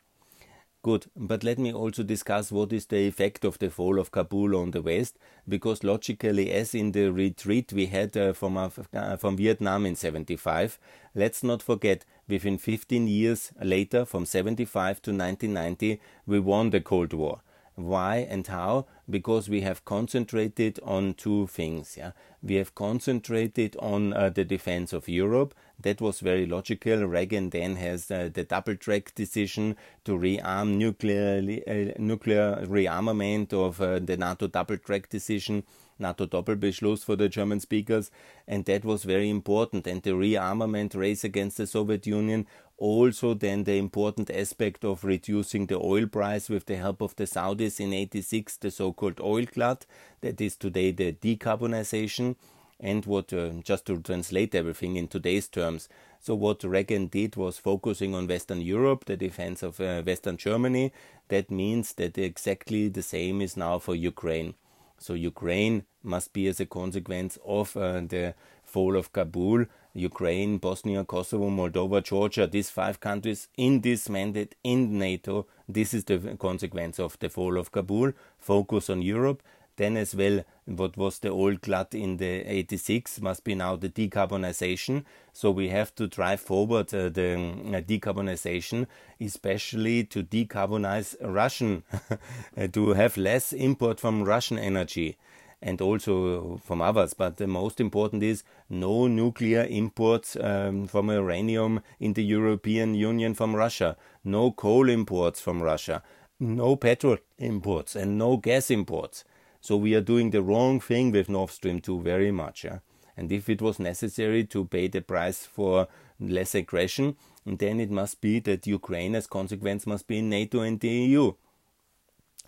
Good, 0.82 1.06
but 1.14 1.44
let 1.44 1.60
me 1.60 1.72
also 1.72 2.02
discuss 2.02 2.50
what 2.50 2.72
is 2.72 2.86
the 2.86 3.06
effect 3.06 3.44
of 3.44 3.56
the 3.60 3.70
fall 3.70 4.00
of 4.00 4.10
Kabul 4.10 4.56
on 4.56 4.72
the 4.72 4.82
West, 4.82 5.16
because 5.48 5.84
logically, 5.84 6.50
as 6.50 6.74
in 6.74 6.90
the 6.90 7.12
retreat 7.12 7.72
we 7.72 7.86
had 7.86 8.16
uh, 8.16 8.32
from, 8.32 8.56
uh, 8.56 8.68
from 9.16 9.36
Vietnam 9.36 9.86
in 9.86 9.94
75, 9.94 10.80
let's 11.14 11.44
not 11.44 11.62
forget, 11.62 12.04
within 12.26 12.58
15 12.58 13.06
years 13.06 13.52
later, 13.62 14.04
from 14.04 14.26
75 14.26 15.00
to 15.02 15.10
1990, 15.12 16.00
we 16.26 16.40
won 16.40 16.70
the 16.70 16.80
Cold 16.80 17.12
War. 17.12 17.42
Why 17.82 18.16
and 18.28 18.46
how? 18.46 18.86
Because 19.08 19.48
we 19.48 19.62
have 19.62 19.84
concentrated 19.84 20.78
on 20.82 21.14
two 21.14 21.46
things. 21.48 21.96
Yeah, 21.96 22.12
we 22.42 22.54
have 22.54 22.74
concentrated 22.74 23.76
on 23.78 24.12
uh, 24.12 24.28
the 24.30 24.44
defense 24.44 24.92
of 24.92 25.08
Europe. 25.08 25.54
That 25.80 26.00
was 26.00 26.20
very 26.20 26.46
logical. 26.46 27.04
Reagan 27.04 27.50
then 27.50 27.76
has 27.76 28.10
uh, 28.10 28.30
the 28.32 28.44
double 28.44 28.76
track 28.76 29.14
decision 29.14 29.76
to 30.04 30.12
rearm 30.12 30.76
nuclear 30.76 31.38
uh, 31.66 31.92
nuclear 31.98 32.64
rearmament 32.66 33.52
of 33.52 33.80
uh, 33.80 33.98
the 33.98 34.16
NATO 34.16 34.46
double 34.46 34.78
track 34.78 35.08
decision 35.08 35.64
NATO 36.02 36.26
Doppelbeschluss 36.26 37.04
for 37.04 37.16
the 37.16 37.28
German 37.28 37.60
speakers, 37.60 38.10
and 38.46 38.66
that 38.66 38.84
was 38.84 39.04
very 39.04 39.30
important. 39.30 39.86
And 39.86 40.02
the 40.02 40.10
rearmament 40.10 40.94
race 40.94 41.24
against 41.24 41.56
the 41.56 41.66
Soviet 41.66 42.06
Union 42.06 42.46
also 42.82 43.32
then 43.32 43.62
the 43.62 43.76
important 43.76 44.28
aspect 44.28 44.84
of 44.84 45.04
reducing 45.04 45.66
the 45.66 45.78
oil 45.78 46.06
price 46.06 46.48
with 46.48 46.66
the 46.66 46.76
help 46.76 47.00
of 47.00 47.14
the 47.14 47.24
Saudis 47.24 47.78
in 47.78 47.92
86, 47.92 48.56
the 48.56 48.72
so-called 48.72 49.20
oil 49.20 49.44
glut, 49.44 49.86
that 50.20 50.40
is 50.40 50.56
today 50.56 50.90
the 50.90 51.12
decarbonization, 51.12 52.34
and 52.80 53.06
what, 53.06 53.32
uh, 53.32 53.50
just 53.62 53.86
to 53.86 53.98
translate 53.98 54.56
everything 54.56 54.96
in 54.96 55.06
today's 55.06 55.46
terms, 55.46 55.88
so 56.18 56.34
what 56.36 56.62
Reagan 56.62 57.06
did 57.06 57.34
was 57.36 57.58
focusing 57.58 58.14
on 58.14 58.28
Western 58.28 58.60
Europe, 58.60 59.04
the 59.06 59.16
defense 59.16 59.62
of 59.62 59.80
uh, 59.80 60.02
Western 60.02 60.36
Germany. 60.36 60.92
That 61.28 61.50
means 61.50 61.94
that 61.94 62.16
exactly 62.16 62.88
the 62.88 63.02
same 63.02 63.40
is 63.42 63.56
now 63.56 63.80
for 63.80 63.96
Ukraine. 63.96 64.54
So 65.02 65.14
Ukraine 65.14 65.84
must 66.02 66.32
be 66.32 66.46
as 66.46 66.60
a 66.60 66.66
consequence 66.66 67.38
of 67.44 67.76
uh, 67.76 68.00
the 68.00 68.34
fall 68.64 68.96
of 68.96 69.12
Kabul 69.12 69.66
Ukraine, 69.94 70.58
Bosnia, 70.58 71.04
Kosovo, 71.04 71.50
Moldova, 71.50 72.02
Georgia, 72.02 72.46
these 72.46 72.70
five 72.70 73.00
countries 73.00 73.48
in 73.56 73.82
this 73.82 74.08
mandate 74.08 74.54
in 74.64 74.98
NATO. 74.98 75.46
This 75.68 75.92
is 75.92 76.04
the 76.04 76.36
consequence 76.38 76.98
of 76.98 77.18
the 77.18 77.28
fall 77.28 77.58
of 77.58 77.72
Kabul. 77.72 78.12
Focus 78.38 78.88
on 78.88 79.02
Europe. 79.02 79.42
Then, 79.76 79.96
as 79.96 80.14
well, 80.14 80.44
what 80.66 80.96
was 80.96 81.18
the 81.18 81.30
old 81.30 81.60
glut 81.62 81.94
in 81.94 82.18
the 82.18 82.42
86 82.50 83.20
must 83.20 83.42
be 83.44 83.54
now 83.54 83.76
the 83.76 83.88
decarbonization. 83.88 85.04
So, 85.32 85.50
we 85.50 85.68
have 85.68 85.94
to 85.94 86.06
drive 86.06 86.40
forward 86.40 86.92
uh, 86.92 87.08
the 87.08 87.34
uh, 87.34 87.80
decarbonization, 87.80 88.86
especially 89.20 90.04
to 90.04 90.22
decarbonize 90.22 91.16
Russian, 91.20 91.84
to 92.72 92.90
have 92.90 93.16
less 93.16 93.52
import 93.52 93.98
from 93.98 94.24
Russian 94.24 94.58
energy 94.58 95.16
and 95.62 95.80
also 95.80 96.60
from 96.64 96.82
others. 96.82 97.14
But 97.14 97.36
the 97.36 97.46
most 97.46 97.80
important 97.80 98.22
is 98.22 98.42
no 98.68 99.06
nuclear 99.06 99.62
imports 99.62 100.36
um, 100.36 100.86
from 100.88 101.08
uranium 101.08 101.80
in 102.00 102.12
the 102.14 102.24
European 102.24 102.94
Union 102.94 103.34
from 103.34 103.54
Russia, 103.54 103.96
no 104.24 104.50
coal 104.50 104.90
imports 104.90 105.40
from 105.40 105.62
Russia, 105.62 106.02
no 106.40 106.76
petrol 106.76 107.18
imports, 107.38 107.94
and 107.94 108.18
no 108.18 108.36
gas 108.36 108.70
imports. 108.70 109.24
So 109.62 109.78
we 109.78 109.94
are 109.94 110.02
doing 110.02 110.30
the 110.30 110.42
wrong 110.42 110.78
thing 110.80 111.12
with 111.12 111.30
Nord 111.30 111.48
Stream 111.48 111.80
2 111.80 112.02
very 112.02 112.30
much. 112.30 112.64
Yeah? 112.64 112.80
And 113.16 113.32
if 113.32 113.48
it 113.48 113.62
was 113.62 113.78
necessary 113.78 114.44
to 114.44 114.66
pay 114.66 114.88
the 114.88 115.00
price 115.00 115.46
for 115.46 115.88
less 116.20 116.54
aggression, 116.54 117.16
then 117.46 117.80
it 117.80 117.90
must 117.90 118.20
be 118.20 118.40
that 118.40 118.66
Ukraine, 118.66 119.14
as 119.14 119.26
consequence, 119.26 119.86
must 119.86 120.06
be 120.06 120.18
in 120.18 120.28
NATO 120.28 120.60
and 120.60 120.78
the 120.78 120.88
EU 120.88 121.32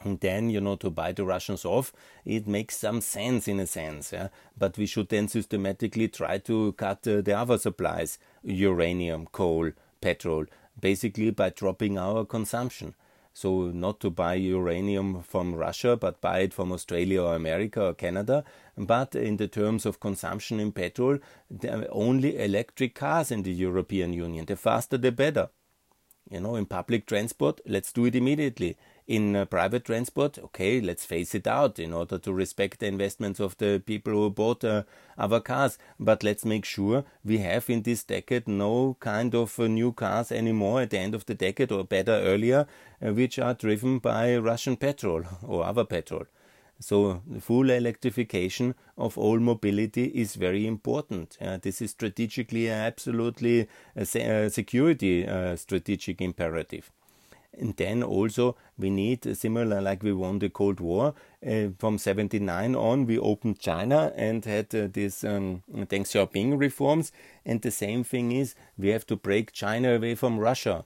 and 0.05 0.21
then 0.21 0.51
you 0.51 0.61
know 0.61 0.77
to 0.77 0.91
buy 0.91 1.13
the 1.13 1.25
Russians 1.25 1.65
off, 1.65 1.93
it 2.25 2.47
makes 2.47 2.77
some 2.77 3.01
sense 3.01 3.49
in 3.49 3.59
a 3.59 3.67
sense. 3.67 4.13
Yeah? 4.13 4.29
But 4.57 4.77
we 4.79 4.87
should 4.87 5.09
then 5.09 5.29
systematically 5.29 6.09
try 6.09 6.39
to 6.39 6.73
cut 6.73 7.07
uh, 7.09 7.23
the 7.23 7.37
other 7.37 7.59
supplies, 7.59 8.19
uranium, 8.43 9.27
coal, 9.33 9.71
petrol, 10.01 10.45
basically 10.79 11.31
by 11.31 11.51
dropping 11.51 11.99
our 11.99 12.25
consumption. 12.25 12.95
So 13.37 13.73
not 13.73 13.99
to 14.01 14.11
buy 14.11 14.35
uranium 14.35 15.23
from 15.23 15.57
Russia, 15.57 15.97
but 15.97 16.21
buy 16.21 16.39
it 16.41 16.55
from 16.55 16.71
Australia 16.71 17.21
or 17.21 17.35
America 17.35 17.87
or 17.87 17.95
Canada. 17.95 18.45
But 18.79 19.17
in 19.17 19.39
the 19.39 19.49
terms 19.49 19.85
of 19.85 19.99
consumption 19.99 20.61
in 20.61 20.71
petrol, 20.71 21.19
only 21.91 22.39
electric 22.39 22.95
cars 22.95 23.33
in 23.33 23.43
the 23.43 23.53
European 23.53 24.13
Union. 24.13 24.47
The 24.47 24.55
faster, 24.55 24.97
the 24.97 25.11
better. 25.11 25.49
You 26.31 26.41
know, 26.41 26.55
in 26.55 26.67
public 26.67 27.07
transport, 27.07 27.61
let's 27.67 27.93
do 27.93 28.07
it 28.07 28.15
immediately 28.15 28.77
in 29.07 29.37
uh, 29.37 29.45
private 29.45 29.85
transport, 29.85 30.39
okay, 30.39 30.81
let's 30.81 31.05
face 31.05 31.35
it 31.35 31.47
out 31.47 31.79
in 31.79 31.93
order 31.93 32.19
to 32.19 32.33
respect 32.33 32.81
the 32.81 32.87
investments 32.87 33.39
of 33.39 33.57
the 33.59 33.83
people 33.85 34.13
who 34.13 34.31
bought 34.31 34.65
uh, 34.65 34.85
our 35.19 35.41
cars. 35.41 35.79
But 36.01 36.23
let's 36.23 36.45
make 36.45 36.65
sure 36.65 37.05
we 37.25 37.39
have 37.39 37.69
in 37.69 37.83
this 37.83 38.03
decade 38.03 38.49
no 38.49 38.97
kind 39.01 39.35
of 39.35 39.59
uh, 39.61 39.67
new 39.67 39.93
cars 39.93 40.33
anymore 40.33 40.83
at 40.83 40.91
the 40.91 40.99
end 40.99 41.15
of 41.15 41.27
the 41.27 41.35
decade 41.35 41.71
or 41.71 41.85
better 41.85 42.13
earlier, 42.13 42.67
uh, 43.05 43.13
which 43.13 43.39
are 43.39 43.55
driven 43.55 43.99
by 43.99 44.37
Russian 44.37 44.77
petrol 44.77 45.25
or 45.47 45.65
other 45.65 45.85
petrol. 45.85 46.25
So, 46.81 47.23
full 47.41 47.71
electrification 47.71 48.75
of 48.99 49.17
all 49.17 49.39
mobility 49.39 50.07
is 50.07 50.35
very 50.35 50.67
important. 50.67 51.39
Uh, 51.41 51.59
this 51.63 51.81
is 51.81 51.93
strategically 51.93 52.69
absolutely 52.69 53.69
a, 53.95 54.03
a 54.03 54.51
security 54.51 55.27
uh, 55.27 55.57
strategic 55.57 56.21
imperative. 56.21 56.91
And 57.59 57.77
then 57.77 58.03
also 58.03 58.57
we 58.79 58.91
need 58.91 59.37
similar 59.37 59.81
like 59.81 60.03
we 60.03 60.13
won 60.13 60.39
the 60.39 60.49
Cold 60.49 60.81
War 60.81 61.15
uh, 61.47 61.69
from 61.79 61.99
79 61.99 62.75
on 62.75 63.07
we 63.07 63.19
opened 63.19 63.59
China 63.59 64.13
and 64.17 64.45
had 64.45 64.75
uh, 64.75 64.89
this 64.93 65.25
um, 65.25 65.63
Deng 65.73 66.05
Xiaoping 66.05 66.59
reforms. 66.59 67.13
And 67.45 67.63
the 67.63 67.71
same 67.71 68.05
thing 68.05 68.33
is 68.33 68.55
we 68.77 68.89
have 68.89 69.07
to 69.07 69.17
break 69.17 69.53
China 69.53 69.95
away 69.95 70.15
from 70.15 70.39
Russia 70.39 70.85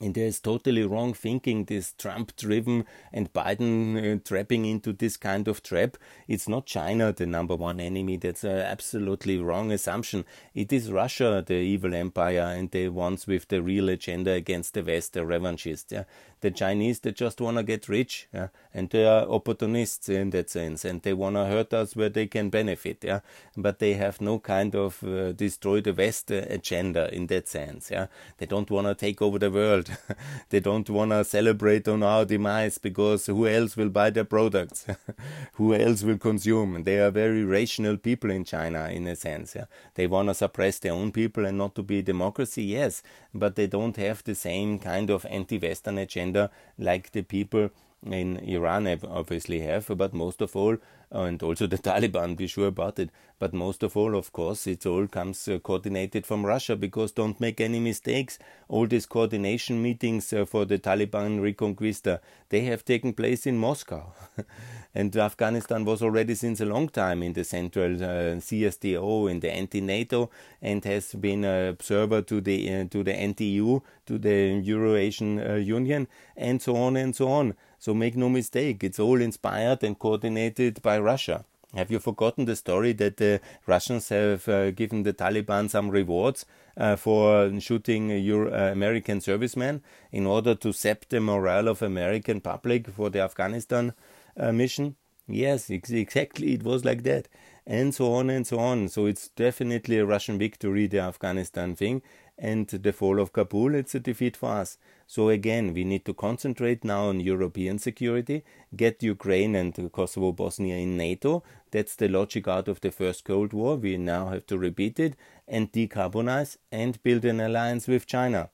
and 0.00 0.14
there 0.14 0.26
is 0.26 0.40
totally 0.40 0.82
wrong 0.82 1.12
thinking, 1.12 1.66
this 1.66 1.92
Trump 1.92 2.34
driven 2.36 2.86
and 3.12 3.32
Biden 3.32 4.16
uh, 4.16 4.18
trapping 4.24 4.64
into 4.64 4.92
this 4.92 5.16
kind 5.18 5.46
of 5.46 5.62
trap. 5.62 5.98
It's 6.26 6.48
not 6.48 6.64
China 6.64 7.12
the 7.12 7.26
number 7.26 7.54
one 7.54 7.80
enemy. 7.80 8.16
That's 8.16 8.44
an 8.44 8.58
absolutely 8.58 9.38
wrong 9.38 9.70
assumption. 9.70 10.24
It 10.54 10.72
is 10.72 10.90
Russia, 10.90 11.44
the 11.46 11.54
evil 11.54 11.94
empire, 11.94 12.54
and 12.56 12.70
the 12.70 12.88
ones 12.88 13.26
with 13.26 13.48
the 13.48 13.60
real 13.60 13.90
agenda 13.90 14.32
against 14.32 14.72
the 14.74 14.82
West, 14.82 15.12
the 15.12 15.20
revanchists. 15.20 15.92
Yeah? 15.92 16.04
The 16.40 16.50
Chinese, 16.50 17.00
they 17.00 17.12
just 17.12 17.40
want 17.40 17.58
to 17.58 17.62
get 17.62 17.88
rich, 17.88 18.28
yeah? 18.32 18.48
and 18.72 18.88
they 18.90 19.04
are 19.04 19.28
opportunists 19.28 20.08
in 20.08 20.30
that 20.30 20.48
sense, 20.48 20.84
and 20.84 21.02
they 21.02 21.12
want 21.12 21.36
to 21.36 21.44
hurt 21.44 21.74
us 21.74 21.94
where 21.94 22.08
they 22.08 22.26
can 22.26 22.48
benefit, 22.48 22.98
yeah. 23.02 23.20
But 23.56 23.78
they 23.78 23.94
have 23.94 24.20
no 24.20 24.38
kind 24.38 24.74
of 24.74 25.02
uh, 25.04 25.32
destroy 25.32 25.80
the 25.80 25.92
West 25.92 26.32
uh, 26.32 26.42
agenda 26.48 27.12
in 27.14 27.26
that 27.26 27.48
sense, 27.48 27.90
yeah. 27.90 28.06
They 28.38 28.46
don't 28.46 28.70
want 28.70 28.86
to 28.86 28.94
take 28.94 29.20
over 29.20 29.38
the 29.38 29.50
world. 29.50 29.90
they 30.50 30.60
don't 30.60 30.88
want 30.88 31.10
to 31.10 31.24
celebrate 31.24 31.88
on 31.88 32.02
our 32.02 32.24
demise 32.24 32.78
because 32.78 33.26
who 33.26 33.46
else 33.46 33.76
will 33.76 33.90
buy 33.90 34.10
their 34.10 34.24
products? 34.24 34.86
who 35.54 35.74
else 35.74 36.02
will 36.02 36.18
consume? 36.18 36.84
They 36.84 37.00
are 37.00 37.10
very 37.10 37.44
rational 37.44 37.96
people 37.96 38.30
in 38.30 38.44
China, 38.44 38.88
in 38.88 39.06
a 39.06 39.16
sense, 39.16 39.54
yeah. 39.54 39.66
They 39.94 40.06
want 40.06 40.28
to 40.28 40.34
suppress 40.34 40.78
their 40.78 40.92
own 40.92 41.12
people 41.12 41.44
and 41.44 41.58
not 41.58 41.74
to 41.74 41.82
be 41.82 41.98
a 41.98 42.02
democracy, 42.02 42.62
yes, 42.62 43.02
but 43.34 43.56
they 43.56 43.66
don't 43.66 43.96
have 43.96 44.24
the 44.24 44.34
same 44.34 44.78
kind 44.78 45.10
of 45.10 45.26
anti-Western 45.26 45.98
agenda 45.98 46.29
Uh, 46.36 46.48
like 46.78 47.12
the 47.12 47.22
people 47.22 47.70
in 48.06 48.38
Iran 48.38 48.86
obviously 49.04 49.60
have, 49.60 49.86
but 49.96 50.14
most 50.14 50.40
of 50.40 50.56
all, 50.56 50.76
and 51.10 51.42
also 51.42 51.66
the 51.66 51.78
Taliban, 51.90 52.36
be 52.36 52.46
sure 52.46 52.68
about 52.68 52.98
it. 52.98 53.10
But 53.38 53.54
most 53.54 53.82
of 53.82 53.96
all, 53.96 54.14
of 54.14 54.32
course, 54.32 54.66
it 54.66 54.84
all 54.86 55.06
comes 55.06 55.48
uh, 55.48 55.58
coordinated 55.58 56.26
from 56.26 56.44
Russia 56.44 56.76
because 56.76 57.12
don't 57.12 57.40
make 57.40 57.60
any 57.60 57.80
mistakes. 57.80 58.38
All 58.68 58.86
these 58.86 59.06
coordination 59.06 59.82
meetings 59.82 60.32
uh, 60.32 60.44
for 60.44 60.66
the 60.66 60.78
Taliban 60.78 61.40
reconquista, 61.40 62.20
they 62.50 62.60
have 62.62 62.84
taken 62.84 63.14
place 63.14 63.46
in 63.46 63.56
Moscow. 63.56 64.12
and 64.94 65.16
Afghanistan 65.16 65.84
was 65.84 66.02
already 66.02 66.34
since 66.34 66.60
a 66.60 66.66
long 66.66 66.88
time 66.88 67.22
in 67.22 67.32
the 67.32 67.44
central 67.44 67.94
uh, 67.94 68.36
CSTO, 68.36 69.30
in 69.30 69.40
the 69.40 69.50
anti-NATO, 69.50 70.30
and 70.60 70.84
has 70.84 71.14
been 71.14 71.44
an 71.44 71.68
observer 71.68 72.22
to 72.22 72.40
the 72.40 72.80
uh, 72.80 72.84
to 72.90 73.02
the 73.02 73.14
anti-EU, 73.14 73.80
to 74.06 74.18
the 74.18 74.60
Eurasian 74.62 75.40
uh, 75.40 75.54
Union, 75.54 76.08
and 76.36 76.60
so 76.60 76.76
on 76.76 76.96
and 76.96 77.16
so 77.16 77.28
on. 77.28 77.54
So 77.80 77.94
make 77.94 78.14
no 78.14 78.28
mistake, 78.28 78.84
it's 78.84 79.00
all 79.00 79.20
inspired 79.20 79.82
and 79.82 79.98
coordinated 79.98 80.82
by 80.82 80.98
Russia. 81.00 81.44
Have 81.74 81.90
you 81.90 81.98
forgotten 81.98 82.44
the 82.44 82.56
story 82.56 82.92
that 82.94 83.16
the 83.16 83.40
Russians 83.66 84.08
have 84.10 84.46
uh, 84.48 84.70
given 84.72 85.02
the 85.04 85.12
Taliban 85.14 85.70
some 85.70 85.88
rewards 85.88 86.44
uh, 86.76 86.96
for 86.96 87.58
shooting 87.60 88.10
Euro- 88.10 88.52
uh, 88.52 88.70
American 88.72 89.20
servicemen 89.20 89.82
in 90.12 90.26
order 90.26 90.54
to 90.56 90.72
sap 90.72 91.06
the 91.08 91.20
morale 91.20 91.68
of 91.68 91.80
American 91.80 92.40
public 92.40 92.88
for 92.88 93.08
the 93.08 93.20
Afghanistan 93.20 93.94
uh, 94.36 94.52
mission? 94.52 94.96
Yes, 95.26 95.70
ex- 95.70 95.90
exactly. 95.90 96.54
It 96.54 96.64
was 96.64 96.84
like 96.84 97.04
that, 97.04 97.28
and 97.66 97.94
so 97.94 98.12
on 98.12 98.30
and 98.30 98.46
so 98.46 98.58
on. 98.58 98.88
So 98.88 99.06
it's 99.06 99.28
definitely 99.28 99.98
a 99.98 100.04
Russian 100.04 100.38
victory, 100.38 100.88
the 100.88 100.98
Afghanistan 101.00 101.76
thing, 101.76 102.02
and 102.36 102.66
the 102.66 102.92
fall 102.92 103.20
of 103.20 103.32
Kabul. 103.32 103.74
It's 103.76 103.94
a 103.94 104.00
defeat 104.00 104.36
for 104.36 104.50
us. 104.50 104.76
So 105.10 105.28
again, 105.28 105.74
we 105.74 105.82
need 105.82 106.04
to 106.04 106.14
concentrate 106.14 106.84
now 106.84 107.08
on 107.08 107.18
European 107.18 107.80
security, 107.80 108.44
get 108.76 109.02
Ukraine 109.02 109.56
and 109.56 109.74
Kosovo 109.90 110.30
Bosnia 110.30 110.76
in 110.76 110.96
NATO. 110.96 111.42
That's 111.72 111.96
the 111.96 112.06
logic 112.06 112.46
out 112.46 112.68
of 112.68 112.80
the 112.80 112.92
first 112.92 113.24
Cold 113.24 113.52
War. 113.52 113.74
We 113.74 113.96
now 113.96 114.28
have 114.28 114.46
to 114.46 114.56
repeat 114.56 115.00
it 115.00 115.16
and 115.48 115.72
decarbonize 115.72 116.58
and 116.70 117.02
build 117.02 117.24
an 117.24 117.40
alliance 117.40 117.88
with 117.88 118.06
China 118.06 118.50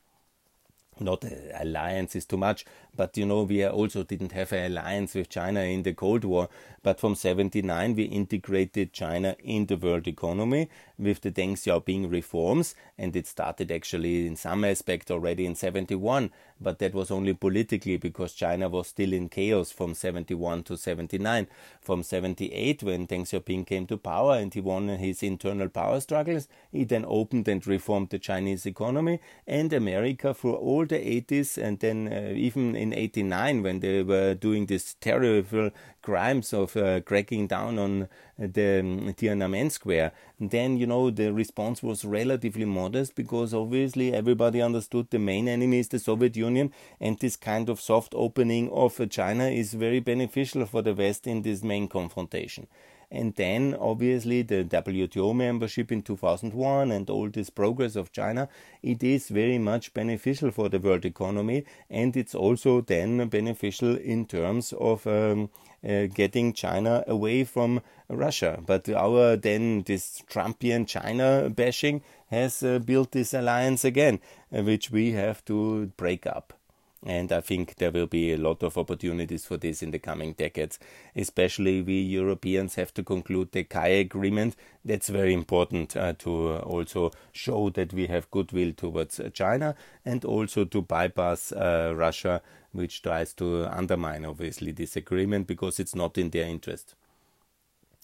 not 0.99 1.25
an 1.25 1.51
alliance 1.61 2.17
is 2.17 2.25
too 2.25 2.37
much, 2.37 2.65
but 2.97 3.17
you 3.17 3.27
know 3.27 3.43
we 3.43 3.65
also 3.67 4.03
didn't 4.03 4.33
have 4.33 4.53
an 4.53 4.73
alliance 4.73 5.15
with 5.15 5.29
China 5.29 5.61
in 5.61 5.83
the 5.83 5.93
Cold 5.93 6.25
War. 6.25 6.49
But 6.83 7.01
from 7.01 7.15
79 7.15 7.95
we 7.95 8.05
integrated 8.05 8.93
China 8.93 9.37
in 9.43 9.67
the 9.67 9.77
world 9.77 10.09
economy 10.09 10.69
with 10.99 11.21
the 11.21 11.31
Deng 11.31 11.53
Xiaoping 11.53 12.11
reforms, 12.11 12.75
and 12.97 13.15
it 13.15 13.27
started 13.27 13.71
actually 13.71 14.27
in 14.27 14.37
some 14.37 14.65
aspect 14.65 15.11
already 15.11 15.47
in 15.47 15.55
71. 15.55 16.31
But 16.61 16.79
that 16.79 16.95
was 16.95 17.11
only 17.11 17.35
politically 17.35 17.99
because 17.99 18.33
China 18.33 18.69
was 18.69 18.89
still 18.89 19.13
in 19.13 19.29
chaos 19.29 19.71
from 19.73 19.95
71 19.95 20.63
to 20.65 20.77
79. 20.77 21.47
From 21.81 22.03
78, 22.03 22.83
when 22.83 23.07
Deng 23.07 23.23
Xiaoping 23.23 23.67
came 23.67 23.87
to 23.87 23.99
power 23.99 24.37
and 24.37 24.53
he 24.53 24.61
won 24.61 24.89
his 24.89 25.23
internal 25.23 25.69
power 25.69 26.01
struggles, 26.01 26.49
he 26.73 26.85
then 26.85 27.05
opened 27.07 27.47
and 27.49 27.67
reformed 27.67 28.11
the 28.11 28.19
Chinese 28.19 28.65
economy 28.65 29.21
and 29.47 29.73
America 29.73 30.33
through 30.33 30.55
all 30.55 30.87
the 30.87 30.97
80s 30.97 31.59
and 31.59 31.81
then 31.81 32.09
uh, 32.13 32.33
even 32.35 32.75
in 32.75 32.93
89 32.93 33.63
when 33.63 33.81
they 33.81 34.03
were 34.03 34.35
doing 34.35 34.67
these 34.67 34.95
terrible 34.95 35.71
crimes 36.03 36.53
of 36.53 36.77
uh, 36.77 37.01
cracking 37.01 37.47
down 37.47 37.79
on 37.79 38.09
the 38.39 38.81
um, 38.81 39.15
Tiananmen 39.15 39.71
Square, 39.71 40.13
then 40.39 40.77
you 40.77 40.87
know 40.87 41.11
the 41.11 41.33
response 41.33 41.83
was 41.83 42.05
relatively 42.05 42.65
modest 42.65 43.15
because 43.15 43.55
obviously 43.55 44.13
everybody 44.13 44.61
understood 44.61 45.11
the 45.11 45.19
main 45.19 45.49
enemy 45.49 45.79
is 45.79 45.89
the 45.89 45.99
Soviet 45.99 46.37
Union, 46.37 46.73
and 47.01 47.19
this 47.19 47.37
kind 47.37 47.69
of 47.69 47.81
soft 47.81 48.13
opening 48.17 48.71
of 48.71 49.01
uh, 49.01 49.07
China 49.07 49.47
is 49.47 49.75
very 49.75 50.01
beneficial 50.01 50.67
for 50.67 50.83
the 50.83 50.95
West 50.95 51.27
in 51.27 51.43
this 51.43 51.63
main 51.63 51.89
confrontation. 51.89 52.67
And 53.11 53.35
then, 53.37 53.77
obviously, 53.79 54.43
the 54.43 54.65
WTO 54.65 55.35
membership 55.35 55.93
in 55.93 56.03
2001 56.03 56.91
and 56.91 57.09
all 57.09 57.29
this 57.29 57.51
progress 57.51 57.97
of 57.97 58.13
China, 58.13 58.49
it 58.83 59.03
is 59.03 59.29
very 59.29 59.59
much 59.59 59.95
beneficial 59.95 60.51
for 60.51 60.69
the 60.69 60.81
world 60.81 61.05
economy, 61.05 61.65
and 61.89 62.17
it's 62.17 62.35
also 62.35 62.81
then 62.81 63.29
beneficial 63.29 63.97
in 63.97 64.27
terms 64.27 64.73
of 64.73 65.07
um, 65.07 65.51
uh, 65.87 66.07
getting 66.07 66.53
China 66.53 67.05
away 67.07 67.45
from 67.45 67.81
Russia. 68.09 68.61
But 68.65 68.89
our 68.89 69.37
then 69.37 69.83
this 69.83 70.23
Trumpian 70.29 70.87
China 70.87 71.49
bashing 71.49 72.03
has 72.29 72.63
uh, 72.63 72.81
built 72.81 73.13
this 73.13 73.35
alliance 73.35 73.85
again, 73.85 74.21
uh, 74.53 74.63
which 74.63 74.91
we 74.91 75.13
have 75.13 75.45
to 75.45 75.93
break 75.97 76.27
up. 76.27 76.56
And 77.05 77.31
I 77.31 77.41
think 77.41 77.77
there 77.77 77.91
will 77.91 78.07
be 78.07 78.33
a 78.33 78.39
lot 78.39 78.63
of 78.63 78.79
opportunities 78.79 79.45
for 79.45 79.57
this 79.57 79.83
in 79.83 79.91
the 79.91 79.99
coming 79.99 80.33
decades. 80.33 80.79
Especially 81.15 81.83
we 81.83 82.01
Europeans 82.01 82.75
have 82.77 82.93
to 82.95 83.03
conclude 83.03 83.53
the 83.53 83.65
CAI 83.65 83.89
agreement. 83.89 84.57
That's 84.85 85.09
very 85.09 85.35
important 85.35 85.97
uh, 85.97 86.15
to 86.21 86.57
also 86.59 87.13
show 87.33 87.71
that 87.71 87.93
we 87.93 88.07
have 88.07 88.31
goodwill 88.31 88.73
towards 88.73 89.21
China 89.35 89.75
and 90.05 90.25
also 90.25 90.65
to 90.65 90.83
bypass 90.83 91.53
uh, 91.53 91.93
Russia 91.95 92.43
which 92.77 93.03
tries 93.03 93.33
to 93.35 93.67
undermine 93.67 94.25
obviously 94.25 94.71
this 94.71 94.97
agreement 94.97 95.47
because 95.47 95.81
it's 95.81 95.95
not 95.95 96.19
in 96.19 96.31
their 96.31 96.47
interest. 96.47 96.95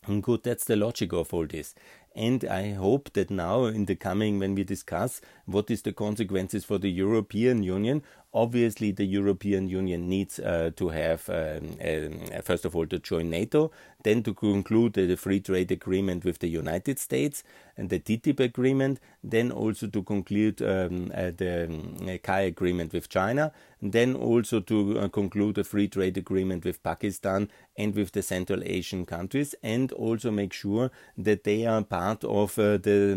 And 0.06 0.22
good, 0.22 0.42
that's 0.42 0.64
the 0.64 0.74
logic 0.74 1.12
of 1.12 1.32
all 1.32 1.46
this. 1.46 1.74
And 2.16 2.44
I 2.44 2.72
hope 2.72 3.12
that 3.12 3.30
now, 3.30 3.66
in 3.66 3.84
the 3.84 3.94
coming, 3.94 4.40
when 4.40 4.54
we 4.54 4.64
discuss 4.64 5.20
what 5.46 5.70
is 5.70 5.82
the 5.82 5.92
consequences 5.92 6.64
for 6.64 6.78
the 6.78 6.90
European 6.90 7.62
Union, 7.62 8.02
obviously 8.34 8.92
the 8.92 9.04
European 9.04 9.68
Union 9.68 10.08
needs 10.08 10.38
uh, 10.38 10.70
to 10.76 10.88
have, 10.88 11.28
um, 11.28 11.76
uh, 11.80 12.40
first 12.42 12.64
of 12.64 12.74
all, 12.74 12.86
to 12.86 12.98
join 12.98 13.30
NATO, 13.30 13.70
then 14.04 14.22
to 14.22 14.34
conclude 14.34 14.94
the 14.94 15.16
free 15.16 15.40
trade 15.40 15.70
agreement 15.70 16.24
with 16.24 16.38
the 16.38 16.48
United 16.48 16.98
States 16.98 17.44
and 17.76 17.90
the 17.90 17.98
TTIP 17.98 18.40
agreement, 18.40 19.00
then 19.22 19.50
also 19.50 19.86
to 19.86 20.02
conclude 20.02 20.60
um, 20.62 21.10
uh, 21.14 21.30
the 21.36 21.64
um, 21.64 22.18
CAI 22.22 22.40
agreement 22.40 22.92
with 22.92 23.08
China, 23.08 23.52
then 23.80 24.14
also 24.14 24.60
to 24.60 24.98
uh, 24.98 25.08
conclude 25.08 25.58
a 25.58 25.64
free 25.64 25.88
trade 25.88 26.16
agreement 26.16 26.64
with 26.64 26.82
Pakistan 26.82 27.48
and 27.76 27.94
with 27.94 28.12
the 28.12 28.22
Central 28.22 28.62
Asian 28.64 29.06
countries, 29.06 29.54
and 29.62 29.92
also 29.92 30.30
make 30.30 30.52
sure 30.52 30.90
that 31.16 31.44
they 31.44 31.66
are 31.66 31.82
part 31.82 32.24
of 32.24 32.58
uh, 32.58 32.76
the 32.78 33.12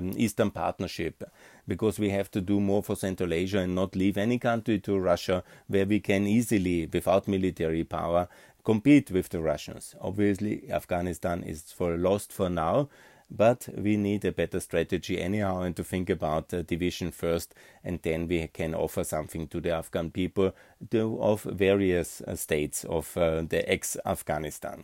um, 0.00 0.12
Eastern 0.16 0.50
Partnership 0.50 1.24
because 1.70 2.00
we 2.00 2.10
have 2.10 2.28
to 2.32 2.40
do 2.40 2.58
more 2.58 2.82
for 2.82 2.96
Central 2.96 3.32
Asia 3.32 3.60
and 3.60 3.76
not 3.76 3.94
leave 3.94 4.18
any 4.18 4.40
country 4.40 4.80
to 4.80 4.98
Russia 4.98 5.44
where 5.68 5.86
we 5.86 6.00
can 6.00 6.26
easily, 6.26 6.88
without 6.92 7.28
military 7.28 7.84
power, 7.84 8.26
compete 8.64 9.12
with 9.12 9.28
the 9.28 9.40
Russians. 9.40 9.94
Obviously, 10.00 10.68
Afghanistan 10.68 11.44
is 11.44 11.62
for 11.70 11.96
lost 11.96 12.32
for 12.32 12.50
now, 12.50 12.88
but 13.30 13.68
we 13.76 13.96
need 13.96 14.24
a 14.24 14.32
better 14.32 14.58
strategy 14.58 15.20
anyhow 15.20 15.60
and 15.60 15.76
to 15.76 15.84
think 15.84 16.10
about 16.10 16.48
the 16.48 16.64
division 16.64 17.12
first 17.12 17.54
and 17.84 18.02
then 18.02 18.26
we 18.26 18.48
can 18.48 18.74
offer 18.74 19.04
something 19.04 19.46
to 19.46 19.60
the 19.60 19.70
afghan 19.70 20.10
people 20.10 20.52
of 20.92 21.42
various 21.44 22.20
uh, 22.22 22.34
states 22.34 22.82
of 22.82 23.16
uh, 23.16 23.42
the 23.42 23.62
ex 23.70 23.96
afghanistan 24.04 24.82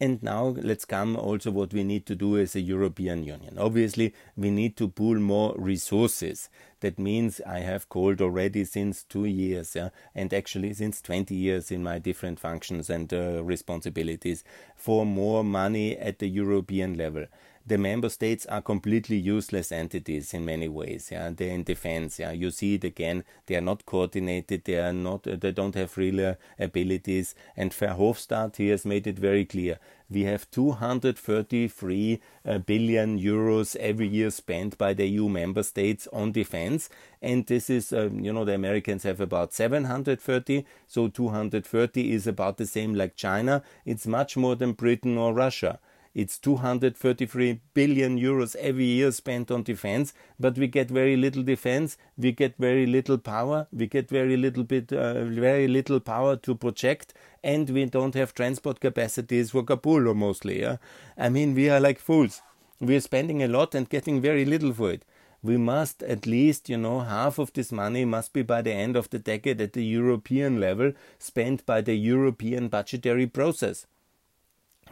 and 0.00 0.22
now 0.22 0.54
let's 0.60 0.84
come 0.84 1.16
also 1.16 1.50
what 1.50 1.72
we 1.72 1.84
need 1.84 2.04
to 2.06 2.14
do 2.16 2.36
as 2.36 2.56
a 2.56 2.60
European 2.60 3.22
Union. 3.22 3.56
Obviously, 3.58 4.12
we 4.36 4.50
need 4.50 4.76
to 4.76 4.88
pool 4.88 5.18
more 5.20 5.54
resources. 5.56 6.48
That 6.80 6.98
means 6.98 7.40
I 7.46 7.60
have 7.60 7.88
called 7.88 8.20
already 8.20 8.64
since 8.64 9.04
two 9.04 9.24
years, 9.24 9.74
yeah, 9.74 9.90
and 10.14 10.34
actually 10.34 10.74
since 10.74 11.00
20 11.00 11.34
years 11.34 11.70
in 11.70 11.82
my 11.82 11.98
different 11.98 12.40
functions 12.40 12.90
and 12.90 13.12
uh, 13.14 13.42
responsibilities 13.44 14.44
for 14.74 15.06
more 15.06 15.44
money 15.44 15.96
at 15.96 16.18
the 16.18 16.28
European 16.28 16.98
level 16.98 17.26
the 17.66 17.78
member 17.78 18.10
states 18.10 18.44
are 18.46 18.60
completely 18.60 19.16
useless 19.16 19.72
entities 19.72 20.34
in 20.34 20.44
many 20.44 20.68
ways. 20.68 21.08
Yeah, 21.10 21.30
they're 21.34 21.54
in 21.54 21.64
defense. 21.64 22.18
Yeah, 22.18 22.32
you 22.32 22.50
see 22.50 22.74
it 22.74 22.84
again. 22.84 23.24
They 23.46 23.56
are 23.56 23.62
not 23.62 23.86
coordinated. 23.86 24.64
They 24.64 24.78
are 24.78 24.92
not. 24.92 25.22
They 25.22 25.52
don't 25.52 25.74
have 25.74 25.96
real 25.96 26.36
abilities. 26.58 27.34
And 27.56 27.70
Verhofstadt 27.72 28.56
he 28.56 28.68
has 28.68 28.84
made 28.84 29.06
it 29.06 29.18
very 29.18 29.44
clear. 29.46 29.78
We 30.10 30.24
have 30.24 30.50
233 30.50 32.20
uh, 32.46 32.58
euros 32.58 33.76
every 33.76 34.06
year 34.06 34.30
spent 34.30 34.76
by 34.76 34.92
the 34.92 35.06
EU 35.06 35.30
member 35.30 35.62
states 35.62 36.06
on 36.12 36.32
defense, 36.32 36.90
and 37.22 37.46
this 37.46 37.70
is, 37.70 37.90
uh, 37.90 38.10
you 38.12 38.32
know, 38.32 38.44
the 38.44 38.54
Americans 38.54 39.04
have 39.04 39.20
about 39.20 39.54
730, 39.54 40.66
so 40.86 41.08
230 41.08 42.12
is 42.12 42.26
about 42.26 42.58
the 42.58 42.66
same 42.66 42.94
like 42.94 43.16
China. 43.16 43.62
It's 43.86 44.06
much 44.06 44.36
more 44.36 44.54
than 44.54 44.72
Britain 44.72 45.16
or 45.16 45.32
Russia. 45.32 45.80
It's 46.14 46.38
233 46.38 47.60
billion 47.74 48.18
euros 48.18 48.54
every 48.56 48.84
year 48.84 49.10
spent 49.10 49.50
on 49.50 49.64
defense, 49.64 50.14
but 50.38 50.56
we 50.56 50.68
get 50.68 50.88
very 50.88 51.16
little 51.16 51.42
defense. 51.42 51.96
We 52.16 52.32
get 52.32 52.56
very 52.56 52.86
little 52.86 53.18
power. 53.18 53.66
We 53.72 53.88
get 53.88 54.08
very 54.08 54.36
little 54.36 54.62
bit, 54.62 54.92
uh, 54.92 55.24
very 55.24 55.66
little 55.66 55.98
power 55.98 56.36
to 56.36 56.54
project, 56.54 57.14
and 57.42 57.68
we 57.68 57.84
don't 57.86 58.14
have 58.14 58.32
transport 58.32 58.80
capacities 58.80 59.50
for 59.50 59.64
Kabul 59.64 60.14
mostly. 60.14 60.60
Yeah? 60.60 60.76
I 61.18 61.30
mean, 61.30 61.54
we 61.54 61.68
are 61.68 61.80
like 61.80 61.98
fools. 61.98 62.42
We 62.80 62.96
are 62.96 63.00
spending 63.00 63.42
a 63.42 63.48
lot 63.48 63.74
and 63.74 63.88
getting 63.88 64.20
very 64.20 64.44
little 64.44 64.72
for 64.72 64.92
it 64.92 65.04
we 65.44 65.58
must 65.58 66.02
at 66.02 66.26
least, 66.26 66.70
you 66.70 66.78
know, 66.78 67.00
half 67.00 67.38
of 67.38 67.52
this 67.52 67.70
money 67.70 68.06
must 68.06 68.32
be 68.32 68.40
by 68.40 68.62
the 68.62 68.72
end 68.72 68.96
of 68.96 69.10
the 69.10 69.18
decade 69.18 69.60
at 69.60 69.74
the 69.74 69.84
European 69.84 70.58
level 70.58 70.92
spent 71.18 71.66
by 71.66 71.82
the 71.82 71.94
European 71.94 72.68
budgetary 72.68 73.26
process. 73.26 73.86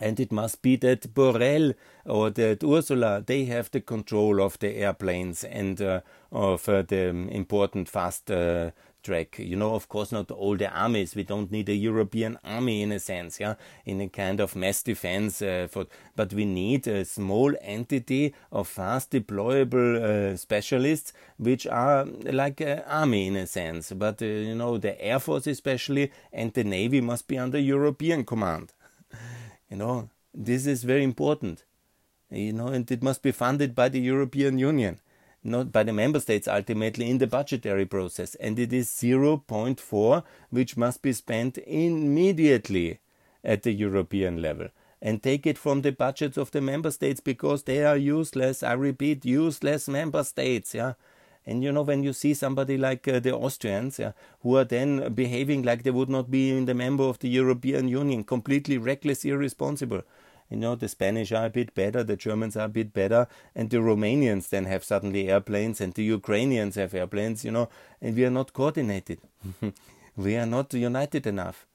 And 0.01 0.19
it 0.19 0.33
must 0.33 0.63
be 0.63 0.77
that 0.77 1.15
Borrell 1.15 1.75
or 2.05 2.31
that 2.31 2.65
Ursula, 2.65 3.23
they 3.25 3.45
have 3.45 3.71
the 3.71 3.81
control 3.81 4.43
of 4.43 4.59
the 4.59 4.77
airplanes 4.77 5.45
and 5.45 5.81
uh, 5.81 6.01
of 6.31 6.69
uh, 6.69 6.83
the 6.83 7.09
important 7.09 7.89
fast 7.89 8.31
uh, 8.31 8.71
track. 9.03 9.39
You 9.39 9.57
know, 9.57 9.75
of 9.75 9.89
course, 9.89 10.13
not 10.13 10.31
all 10.31 10.57
the 10.57 10.71
armies. 10.71 11.15
We 11.15 11.25
don't 11.25 11.51
need 11.51 11.69
a 11.69 11.75
European 11.75 12.39
army 12.45 12.83
in 12.83 12.93
a 12.93 12.99
sense, 12.99 13.41
yeah, 13.41 13.55
in 13.85 14.01
a 14.01 14.09
kind 14.09 14.41
of 14.41 14.57
mass 14.57 14.83
defense. 14.83 15.43
Uh, 15.43 15.69
for, 15.71 15.87
but 16.17 16.33
we 16.33 16.45
need 16.45 16.87
a 16.87 17.05
small 17.05 17.55
entity 17.61 18.35
of 18.51 18.69
fast 18.69 19.11
deployable 19.11 20.03
uh, 20.03 20.37
specialists, 20.37 21.13
which 21.37 21.67
are 21.67 22.05
like 22.05 22.61
an 22.61 22.83
army 22.87 23.27
in 23.27 23.37
a 23.37 23.47
sense. 23.47 23.93
But 23.93 24.23
uh, 24.23 24.27
you 24.27 24.55
know, 24.55 24.79
the 24.79 25.01
air 25.03 25.19
force 25.19 25.47
especially 25.47 26.11
and 26.33 26.53
the 26.53 26.65
navy 26.65 27.01
must 27.01 27.29
be 27.29 27.39
under 27.39 27.59
European 27.59 28.25
command. 28.25 28.73
You 29.73 29.79
know, 29.79 30.11
this 30.35 30.67
is 30.67 30.85
very 30.85 31.03
important. 31.03 31.65
You 32.31 32.53
know, 32.53 32.67
and 32.67 32.91
it 32.91 33.03
must 33.03 33.23
be 33.23 33.33
funded 33.33 33.75
by 33.75 33.89
the 33.89 34.01
European 34.01 34.59
Union, 34.59 35.01
not 35.43 35.73
by 35.73 35.83
the 35.83 35.95
member 35.95 36.21
states 36.21 36.47
ultimately 36.47 37.09
in 37.09 37.17
the 37.17 37.27
budgetary 37.27 37.87
process. 37.87 38.35
And 38.35 38.59
it 38.59 38.71
is 38.71 38.91
0.4, 38.91 40.25
which 40.51 40.77
must 40.77 41.01
be 41.01 41.15
spent 41.15 41.57
immediately 41.57 43.01
at 43.43 43.63
the 43.63 43.73
European 43.73 44.43
level. 44.43 44.69
And 45.01 45.23
take 45.23 45.47
it 45.47 45.57
from 45.57 45.81
the 45.81 45.93
budgets 45.93 46.37
of 46.37 46.51
the 46.51 46.61
member 46.61 46.91
states 46.91 47.21
because 47.21 47.63
they 47.63 47.83
are 47.83 47.97
useless. 47.97 48.63
I 48.63 48.75
repeat, 48.75 49.25
useless 49.25 49.89
member 49.89 50.23
states. 50.23 50.75
Yeah. 50.75 50.93
And 51.47 51.63
you 51.65 51.73
know, 51.73 51.83
when 51.83 52.03
you 52.03 52.13
see 52.13 52.35
somebody 52.35 52.77
like 52.79 53.07
uh, 53.09 53.19
the 53.21 53.35
Austrians, 53.35 53.99
yeah, 53.99 54.13
who 54.43 54.57
are 54.57 54.65
then 54.65 55.13
behaving 55.13 55.63
like 55.63 55.83
they 55.83 55.91
would 55.91 56.09
not 56.09 56.31
be 56.31 56.51
in 56.57 56.67
the 56.67 56.75
member 56.75 57.05
of 57.05 57.19
the 57.19 57.29
European 57.29 57.89
Union, 57.89 58.23
completely 58.25 58.79
reckless, 58.79 59.25
irresponsible. 59.25 60.03
You 60.51 60.59
know, 60.59 60.75
the 60.75 60.89
Spanish 60.89 61.33
are 61.33 61.47
a 61.47 61.51
bit 61.51 61.75
better, 61.75 62.05
the 62.05 62.17
Germans 62.17 62.57
are 62.57 62.67
a 62.67 62.69
bit 62.69 62.93
better, 62.93 63.27
and 63.55 63.71
the 63.71 63.79
Romanians 63.79 64.51
then 64.51 64.67
have 64.67 64.85
suddenly 64.85 65.29
airplanes, 65.29 65.81
and 65.81 65.95
the 65.95 66.05
Ukrainians 66.05 66.75
have 66.75 66.95
airplanes, 66.95 67.45
you 67.45 67.51
know, 67.51 67.69
and 68.01 68.15
we 68.15 68.25
are 68.25 68.31
not 68.31 68.53
coordinated. 68.53 69.19
we 70.17 70.37
are 70.37 70.47
not 70.47 70.75
united 70.75 71.27
enough. 71.27 71.67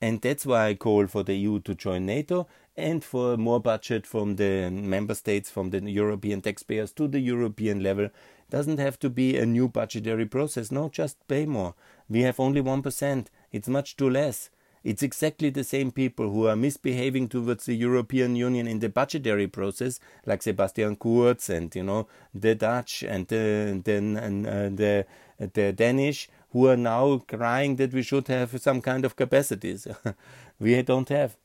And 0.00 0.20
that's 0.20 0.46
why 0.46 0.68
I 0.68 0.74
call 0.74 1.06
for 1.06 1.22
the 1.22 1.34
EU 1.34 1.60
to 1.60 1.74
join 1.74 2.06
NATO 2.06 2.46
and 2.76 3.04
for 3.04 3.36
more 3.36 3.60
budget 3.60 4.06
from 4.06 4.36
the 4.36 4.70
member 4.70 5.14
states, 5.14 5.50
from 5.50 5.70
the 5.70 5.80
European 5.90 6.40
taxpayers 6.40 6.92
to 6.92 7.06
the 7.06 7.20
European 7.20 7.82
level 7.82 8.08
doesn't 8.52 8.78
have 8.78 8.98
to 8.98 9.08
be 9.08 9.38
a 9.38 9.46
new 9.46 9.66
budgetary 9.66 10.26
process. 10.26 10.70
No, 10.70 10.90
just 10.90 11.16
pay 11.26 11.46
more. 11.46 11.74
We 12.06 12.20
have 12.20 12.38
only 12.38 12.60
1%. 12.60 13.26
It's 13.50 13.66
much 13.66 13.96
too 13.96 14.10
less. 14.10 14.50
It's 14.84 15.02
exactly 15.02 15.48
the 15.48 15.64
same 15.64 15.90
people 15.90 16.30
who 16.30 16.48
are 16.48 16.56
misbehaving 16.56 17.28
towards 17.28 17.64
the 17.64 17.74
European 17.74 18.36
Union 18.36 18.66
in 18.66 18.80
the 18.80 18.90
budgetary 18.90 19.46
process, 19.46 20.00
like 20.26 20.42
Sebastian 20.42 20.96
Kurz 20.96 21.48
and 21.48 21.74
you 21.74 21.84
know 21.84 22.08
the 22.34 22.54
Dutch 22.56 23.04
and 23.04 23.26
the 23.28 23.80
the, 23.84 23.94
and, 23.94 24.46
uh, 24.46 24.68
the 24.80 25.06
the 25.38 25.72
Danish, 25.72 26.28
who 26.50 26.66
are 26.66 26.76
now 26.76 27.18
crying 27.28 27.76
that 27.76 27.92
we 27.94 28.02
should 28.02 28.26
have 28.26 28.60
some 28.60 28.80
kind 28.82 29.04
of 29.04 29.14
capacities. 29.14 29.86
we 30.58 30.82
don't 30.82 31.08
have 31.10 31.36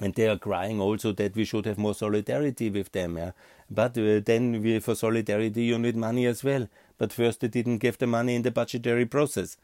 and 0.00 0.14
they 0.14 0.28
are 0.28 0.38
crying 0.38 0.80
also 0.80 1.12
that 1.12 1.34
we 1.34 1.44
should 1.44 1.64
have 1.64 1.78
more 1.78 1.94
solidarity 1.94 2.70
with 2.70 2.92
them. 2.92 3.16
Yeah? 3.16 3.32
But 3.70 3.98
uh, 3.98 4.20
then 4.24 4.62
we, 4.62 4.78
for 4.78 4.94
solidarity 4.94 5.64
you 5.64 5.78
need 5.78 5.96
money 5.96 6.26
as 6.26 6.44
well. 6.44 6.68
But 6.98 7.12
first 7.12 7.40
they 7.40 7.48
didn't 7.48 7.78
give 7.78 7.98
the 7.98 8.06
money 8.06 8.34
in 8.34 8.42
the 8.42 8.50
budgetary 8.50 9.06
process. 9.06 9.56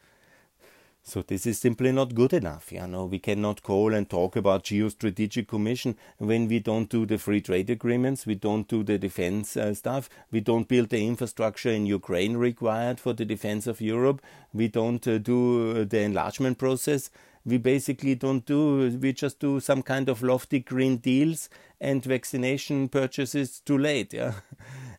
So 1.05 1.21
this 1.21 1.47
is 1.47 1.59
simply 1.59 1.91
not 1.91 2.15
good 2.15 2.33
enough. 2.33 2.71
You 2.71 2.87
know, 2.87 3.07
we 3.07 3.19
cannot 3.19 3.65
call 3.65 3.93
and 3.93 4.09
talk 4.09 4.37
about 4.37 4.62
geostrategic 4.62 5.49
commission 5.49 5.97
when 6.19 6.47
we 6.47 6.61
don't 6.61 6.88
do 6.88 7.07
the 7.07 7.19
free 7.19 7.41
trade 7.41 7.71
agreements, 7.71 8.25
we 8.25 8.37
don't 8.37 8.69
do 8.69 8.85
the 8.85 8.99
defense 8.99 9.57
uh, 9.57 9.75
stuff, 9.75 10.09
we 10.31 10.41
don't 10.41 10.69
build 10.69 10.91
the 10.91 11.05
infrastructure 11.05 11.71
in 11.71 11.87
Ukraine 11.87 12.37
required 12.37 13.01
for 13.01 13.12
the 13.15 13.25
defense 13.25 13.67
of 13.67 13.81
Europe, 13.81 14.23
we 14.55 14.69
don't 14.69 15.07
uh, 15.09 15.19
do 15.19 15.81
uh, 15.81 15.85
the 15.85 16.03
enlargement 16.03 16.59
process 16.59 17.11
we 17.45 17.59
basically 17.59 18.15
don't 18.15 18.45
do, 18.47 18.97
we 19.01 19.13
just 19.13 19.41
do 19.41 19.61
some 19.61 19.83
kind 19.83 20.09
of 20.09 20.23
lofty 20.23 20.61
green 20.61 20.99
deals 20.99 21.49
and 21.81 22.05
vaccination 22.05 22.89
purchases 22.89 23.61
too 23.61 23.79
late. 23.79 24.13
Yeah. 24.13 24.35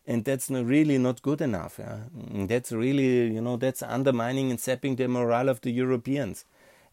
And 0.06 0.26
that's 0.26 0.50
not 0.50 0.66
really 0.66 0.98
not 0.98 1.22
good 1.22 1.40
enough. 1.40 1.80
Yeah? 1.80 2.00
That's 2.46 2.74
really, 2.74 3.34
you 3.34 3.40
know, 3.40 3.56
that's 3.56 3.82
undermining 3.82 4.52
and 4.52 4.60
sapping 4.60 4.98
the 4.98 5.08
morale 5.08 5.48
of 5.48 5.62
the 5.62 5.72
Europeans. 5.72 6.44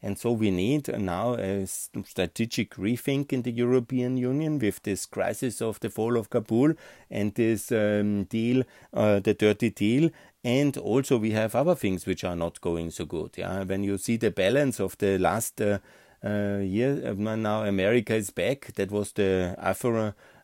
And 0.02 0.18
so 0.18 0.32
we 0.32 0.50
need 0.50 0.88
now 0.98 1.34
a 1.34 1.66
strategic 1.66 2.74
rethink 2.76 3.32
in 3.32 3.42
the 3.42 3.52
European 3.52 4.16
Union 4.16 4.58
with 4.58 4.82
this 4.82 5.04
crisis 5.06 5.60
of 5.60 5.78
the 5.80 5.90
fall 5.90 6.16
of 6.16 6.30
Kabul 6.30 6.74
and 7.10 7.34
this 7.34 7.70
um, 7.70 8.24
deal, 8.24 8.64
uh, 8.94 9.20
the 9.20 9.34
dirty 9.34 9.70
deal. 9.70 10.10
And 10.42 10.76
also 10.78 11.18
we 11.18 11.32
have 11.32 11.54
other 11.54 11.74
things 11.74 12.06
which 12.06 12.24
are 12.24 12.36
not 12.36 12.60
going 12.62 12.90
so 12.90 13.04
good. 13.04 13.32
Yeah, 13.36 13.64
when 13.64 13.84
you 13.84 13.98
see 13.98 14.16
the 14.16 14.30
balance 14.30 14.80
of 14.80 14.96
the 14.96 15.18
last 15.18 15.60
uh, 15.60 15.78
uh, 16.24 16.58
year, 16.62 17.02
uh, 17.06 17.36
now 17.36 17.64
America 17.64 18.14
is 18.14 18.30
back. 18.30 18.72
That 18.76 18.90
was 18.90 19.12
the 19.12 19.54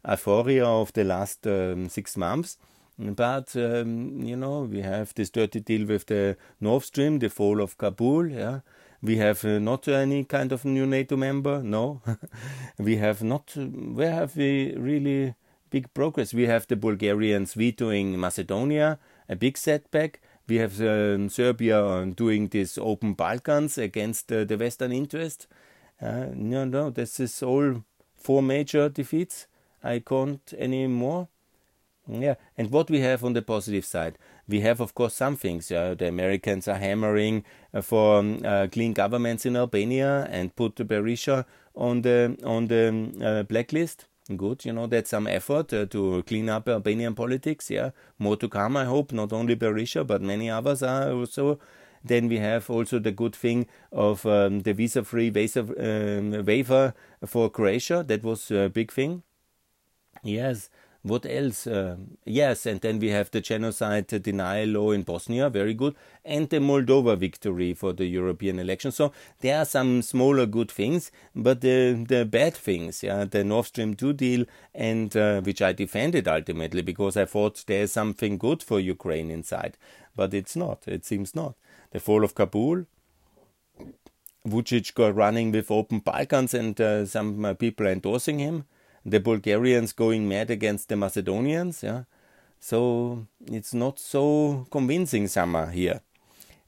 euphoria 0.06 0.66
of 0.66 0.92
the 0.92 1.04
last 1.04 1.46
um, 1.46 1.88
six 1.88 2.16
months. 2.16 2.58
But 2.98 3.54
um, 3.56 4.22
you 4.22 4.36
know 4.36 4.62
we 4.62 4.80
have 4.80 5.12
this 5.14 5.28
dirty 5.28 5.60
deal 5.60 5.86
with 5.86 6.06
the 6.06 6.36
North 6.60 6.84
Stream, 6.84 7.18
the 7.18 7.28
fall 7.28 7.60
of 7.60 7.76
Kabul. 7.76 8.28
Yeah, 8.28 8.60
we 9.02 9.16
have 9.18 9.44
uh, 9.44 9.58
not 9.58 9.88
any 9.88 10.24
kind 10.24 10.52
of 10.52 10.64
new 10.64 10.86
NATO 10.86 11.16
member. 11.16 11.62
No, 11.62 12.02
we 12.78 12.96
have 12.96 13.22
not. 13.22 13.54
Where 13.56 14.12
have 14.12 14.36
we 14.36 14.74
really 14.76 15.34
big 15.70 15.92
progress? 15.94 16.34
We 16.34 16.46
have 16.46 16.66
the 16.66 16.76
Bulgarians 16.76 17.54
vetoing 17.54 18.18
Macedonia, 18.18 18.98
a 19.28 19.36
big 19.36 19.56
setback. 19.58 20.20
We 20.48 20.56
have 20.56 20.80
uh, 20.80 21.28
Serbia 21.28 22.06
doing 22.14 22.48
this 22.48 22.78
open 22.78 23.14
Balkans 23.14 23.78
against 23.78 24.30
uh, 24.32 24.44
the 24.44 24.56
Western 24.56 24.92
interest. 24.92 25.48
Uh, 26.00 26.26
no, 26.34 26.64
no, 26.64 26.90
this 26.90 27.18
is 27.18 27.42
all 27.42 27.82
four 28.16 28.42
major 28.42 28.88
defeats. 28.88 29.46
I 29.82 30.00
can't 30.00 30.52
any 30.56 30.86
more. 30.86 31.28
Yeah, 32.08 32.36
and 32.56 32.70
what 32.70 32.88
we 32.88 33.00
have 33.00 33.24
on 33.24 33.32
the 33.32 33.42
positive 33.42 33.84
side, 33.84 34.16
we 34.46 34.60
have 34.60 34.80
of 34.80 34.94
course 34.94 35.14
some 35.14 35.34
things. 35.36 35.72
Uh, 35.72 35.94
the 35.98 36.06
Americans 36.06 36.68
are 36.68 36.78
hammering 36.78 37.44
uh, 37.74 37.80
for 37.80 38.20
um, 38.20 38.40
uh, 38.44 38.68
clean 38.70 38.92
governments 38.92 39.44
in 39.44 39.56
Albania 39.56 40.28
and 40.30 40.54
put 40.54 40.76
Berisha 40.76 41.44
on 41.74 42.02
the 42.02 42.36
on 42.44 42.68
the 42.68 42.88
um, 42.88 43.12
uh, 43.22 43.42
blacklist. 43.42 44.06
Good, 44.36 44.64
you 44.64 44.72
know 44.72 44.86
that's 44.86 45.10
some 45.10 45.26
effort 45.26 45.72
uh, 45.72 45.86
to 45.86 46.22
clean 46.24 46.48
up 46.48 46.68
Albanian 46.68 47.14
politics. 47.16 47.70
Yeah, 47.70 47.90
more 48.20 48.36
to 48.36 48.48
come. 48.48 48.76
I 48.76 48.84
hope 48.84 49.12
not 49.12 49.32
only 49.32 49.56
Berisha 49.56 50.06
but 50.06 50.22
many 50.22 50.48
others 50.48 50.82
are 50.84 51.10
also. 51.10 51.58
Then 52.04 52.28
we 52.28 52.38
have 52.38 52.70
also 52.70 53.00
the 53.00 53.10
good 53.10 53.34
thing 53.34 53.66
of 53.90 54.24
um, 54.26 54.60
the 54.60 54.72
visa-free 54.72 55.30
visa, 55.30 55.60
um, 55.60 56.44
waiver 56.44 56.94
for 57.26 57.50
Croatia. 57.50 58.04
That 58.06 58.22
was 58.22 58.48
a 58.52 58.68
big 58.68 58.92
thing. 58.92 59.24
Yes, 60.22 60.70
what 61.06 61.24
else? 61.24 61.66
Uh, 61.66 61.96
yes, 62.24 62.66
and 62.66 62.80
then 62.80 62.98
we 62.98 63.10
have 63.10 63.30
the 63.30 63.40
genocide 63.40 64.08
denial 64.08 64.68
law 64.70 64.90
in 64.90 65.02
Bosnia, 65.02 65.48
very 65.48 65.72
good, 65.72 65.94
and 66.24 66.48
the 66.50 66.58
Moldova 66.58 67.16
victory 67.16 67.74
for 67.74 67.92
the 67.92 68.06
European 68.06 68.58
election. 68.58 68.90
So 68.90 69.12
there 69.40 69.58
are 69.58 69.64
some 69.64 70.02
smaller 70.02 70.46
good 70.46 70.70
things, 70.70 71.12
but 71.34 71.60
the 71.60 72.04
the 72.08 72.24
bad 72.24 72.54
things, 72.54 73.02
yeah, 73.02 73.24
the 73.24 73.44
Nord 73.44 73.66
Stream 73.66 73.94
2 73.94 74.12
deal, 74.14 74.44
and 74.74 75.16
uh, 75.16 75.40
which 75.42 75.62
I 75.62 75.72
defended 75.72 76.26
ultimately 76.26 76.82
because 76.82 77.16
I 77.16 77.24
thought 77.24 77.64
there's 77.66 77.92
something 77.92 78.36
good 78.36 78.62
for 78.62 78.80
Ukraine 78.80 79.30
inside, 79.30 79.78
but 80.16 80.34
it's 80.34 80.56
not. 80.56 80.88
It 80.88 81.04
seems 81.04 81.34
not. 81.34 81.54
The 81.92 82.00
fall 82.00 82.24
of 82.24 82.34
Kabul, 82.34 82.86
Vucic 84.44 84.94
got 84.94 85.14
running 85.14 85.52
with 85.52 85.70
open 85.70 86.00
Balkans 86.00 86.52
and 86.52 86.80
uh, 86.80 87.06
some 87.06 87.44
uh, 87.44 87.54
people 87.54 87.86
endorsing 87.86 88.40
him 88.40 88.64
the 89.06 89.20
Bulgarians 89.20 89.92
going 89.92 90.28
mad 90.28 90.50
against 90.50 90.88
the 90.88 90.96
Macedonians. 90.96 91.82
Yeah, 91.82 92.02
so 92.58 93.26
it's 93.46 93.72
not 93.72 93.98
so 93.98 94.66
convincing 94.70 95.28
summer 95.28 95.70
here. 95.70 96.00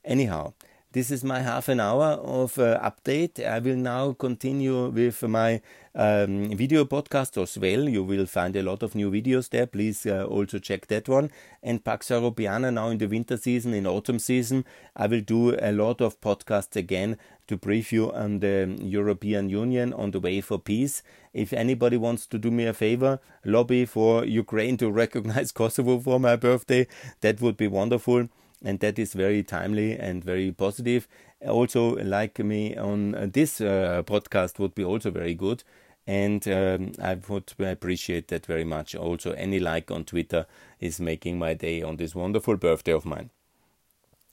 Anyhow, 0.04 0.54
this 0.98 1.12
is 1.12 1.22
my 1.22 1.38
half 1.38 1.68
an 1.68 1.78
hour 1.78 2.18
of 2.24 2.58
uh, 2.58 2.76
update. 2.80 3.38
I 3.38 3.60
will 3.60 3.76
now 3.76 4.14
continue 4.14 4.88
with 4.88 5.22
my 5.22 5.60
um, 5.94 6.50
video 6.56 6.84
podcast 6.86 7.40
as 7.40 7.56
well. 7.56 7.88
You 7.88 8.02
will 8.02 8.26
find 8.26 8.56
a 8.56 8.64
lot 8.64 8.82
of 8.82 8.96
new 8.96 9.08
videos 9.08 9.48
there. 9.48 9.68
Please 9.68 10.04
uh, 10.06 10.24
also 10.24 10.58
check 10.58 10.88
that 10.88 11.08
one. 11.08 11.30
And 11.62 11.84
Pax 11.84 12.08
Europiana 12.08 12.74
now 12.74 12.88
in 12.88 12.98
the 12.98 13.06
winter 13.06 13.36
season, 13.36 13.74
in 13.74 13.86
autumn 13.86 14.18
season, 14.18 14.64
I 14.96 15.06
will 15.06 15.20
do 15.20 15.56
a 15.60 15.70
lot 15.70 16.00
of 16.00 16.20
podcasts 16.20 16.74
again 16.74 17.16
to 17.46 17.56
brief 17.56 17.92
you 17.92 18.12
on 18.12 18.40
the 18.40 18.76
European 18.82 19.48
Union 19.48 19.92
on 19.92 20.10
the 20.10 20.18
way 20.18 20.40
for 20.40 20.58
peace. 20.58 21.04
If 21.32 21.52
anybody 21.52 21.96
wants 21.96 22.26
to 22.26 22.38
do 22.38 22.50
me 22.50 22.66
a 22.66 22.74
favor, 22.74 23.20
lobby 23.44 23.84
for 23.84 24.24
Ukraine 24.24 24.76
to 24.78 24.90
recognize 25.04 25.52
Kosovo 25.52 26.00
for 26.00 26.18
my 26.18 26.34
birthday, 26.34 26.88
that 27.20 27.40
would 27.40 27.56
be 27.56 27.68
wonderful. 27.68 28.28
And 28.64 28.80
that 28.80 28.98
is 28.98 29.14
very 29.14 29.42
timely 29.42 29.96
and 29.96 30.22
very 30.24 30.52
positive. 30.52 31.06
Also, 31.46 31.96
like 31.96 32.38
me 32.38 32.76
on 32.76 33.30
this 33.32 33.60
uh, 33.60 34.02
podcast 34.04 34.58
would 34.58 34.74
be 34.74 34.84
also 34.84 35.10
very 35.10 35.34
good. 35.34 35.62
And 36.06 36.46
um, 36.48 36.92
I 37.02 37.14
would 37.28 37.52
appreciate 37.58 38.28
that 38.28 38.46
very 38.46 38.64
much. 38.64 38.94
Also, 38.94 39.32
any 39.32 39.60
like 39.60 39.90
on 39.90 40.04
Twitter 40.04 40.46
is 40.80 40.98
making 41.00 41.38
my 41.38 41.54
day 41.54 41.82
on 41.82 41.96
this 41.96 42.14
wonderful 42.14 42.56
birthday 42.56 42.92
of 42.92 43.04
mine. 43.04 43.30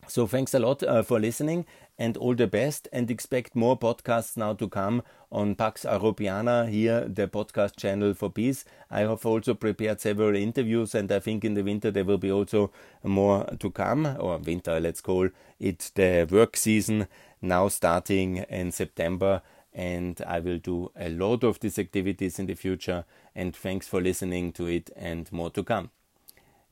So 0.08 0.28
thanks 0.28 0.54
a 0.54 0.60
lot 0.60 0.84
uh, 0.84 1.02
for 1.02 1.20
listening 1.20 1.65
and 1.98 2.18
all 2.18 2.36
the 2.36 2.48
best 2.48 2.88
and 2.91 3.10
expect 3.10 3.56
more 3.56 3.78
podcasts 3.78 4.38
now 4.38 4.54
to 4.54 4.68
come 4.68 5.02
on 5.32 5.56
Pax 5.56 5.84
Europiana 5.84 6.70
here, 6.70 7.08
the 7.08 7.28
podcast 7.28 7.76
channel 7.78 8.13
for 8.13 8.30
peace. 8.30 8.65
I 8.91 9.02
have 9.02 9.26
also 9.26 9.54
prepared 9.54 10.02
several 10.02 10.36
interviews 10.36 10.94
and 10.94 11.12
I 11.12 11.20
think 11.20 11.44
in 11.44 11.54
the 11.54 11.63
winter 11.63 11.91
there 11.91 12.04
will 12.04 12.18
be 12.18 12.32
also 12.32 12.72
more 13.04 13.46
to 13.60 13.72
come 13.72 14.06
or 14.20 14.38
winter, 14.38 14.80
let's 14.80 15.02
call 15.02 15.30
it 15.60 15.91
the 15.96 16.28
work 16.30 16.56
season 16.58 17.08
now 17.41 17.68
starting 17.68 18.38
in 18.38 18.72
September 18.72 19.41
and 19.74 20.22
I 20.26 20.39
will 20.39 20.58
do 20.58 20.91
a 20.96 21.10
lot 21.10 21.44
of 21.44 21.60
these 21.60 21.80
activities 21.80 22.39
in 22.39 22.46
the 22.46 22.56
future 22.56 23.06
and 23.36 23.56
thanks 23.56 23.88
for 23.88 24.02
listening 24.02 24.54
to 24.54 24.68
it 24.68 24.89
and 24.96 25.32
more 25.32 25.50
to 25.52 25.63
come. 25.63 25.89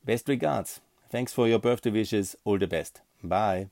Best 0.04 0.28
regards. 0.28 0.80
Thanks 1.10 1.32
for 1.32 1.46
your 1.46 1.58
birthday 1.58 1.90
wishes. 1.90 2.36
All 2.44 2.58
the 2.58 2.66
best. 2.66 3.00
Bye. 3.24 3.70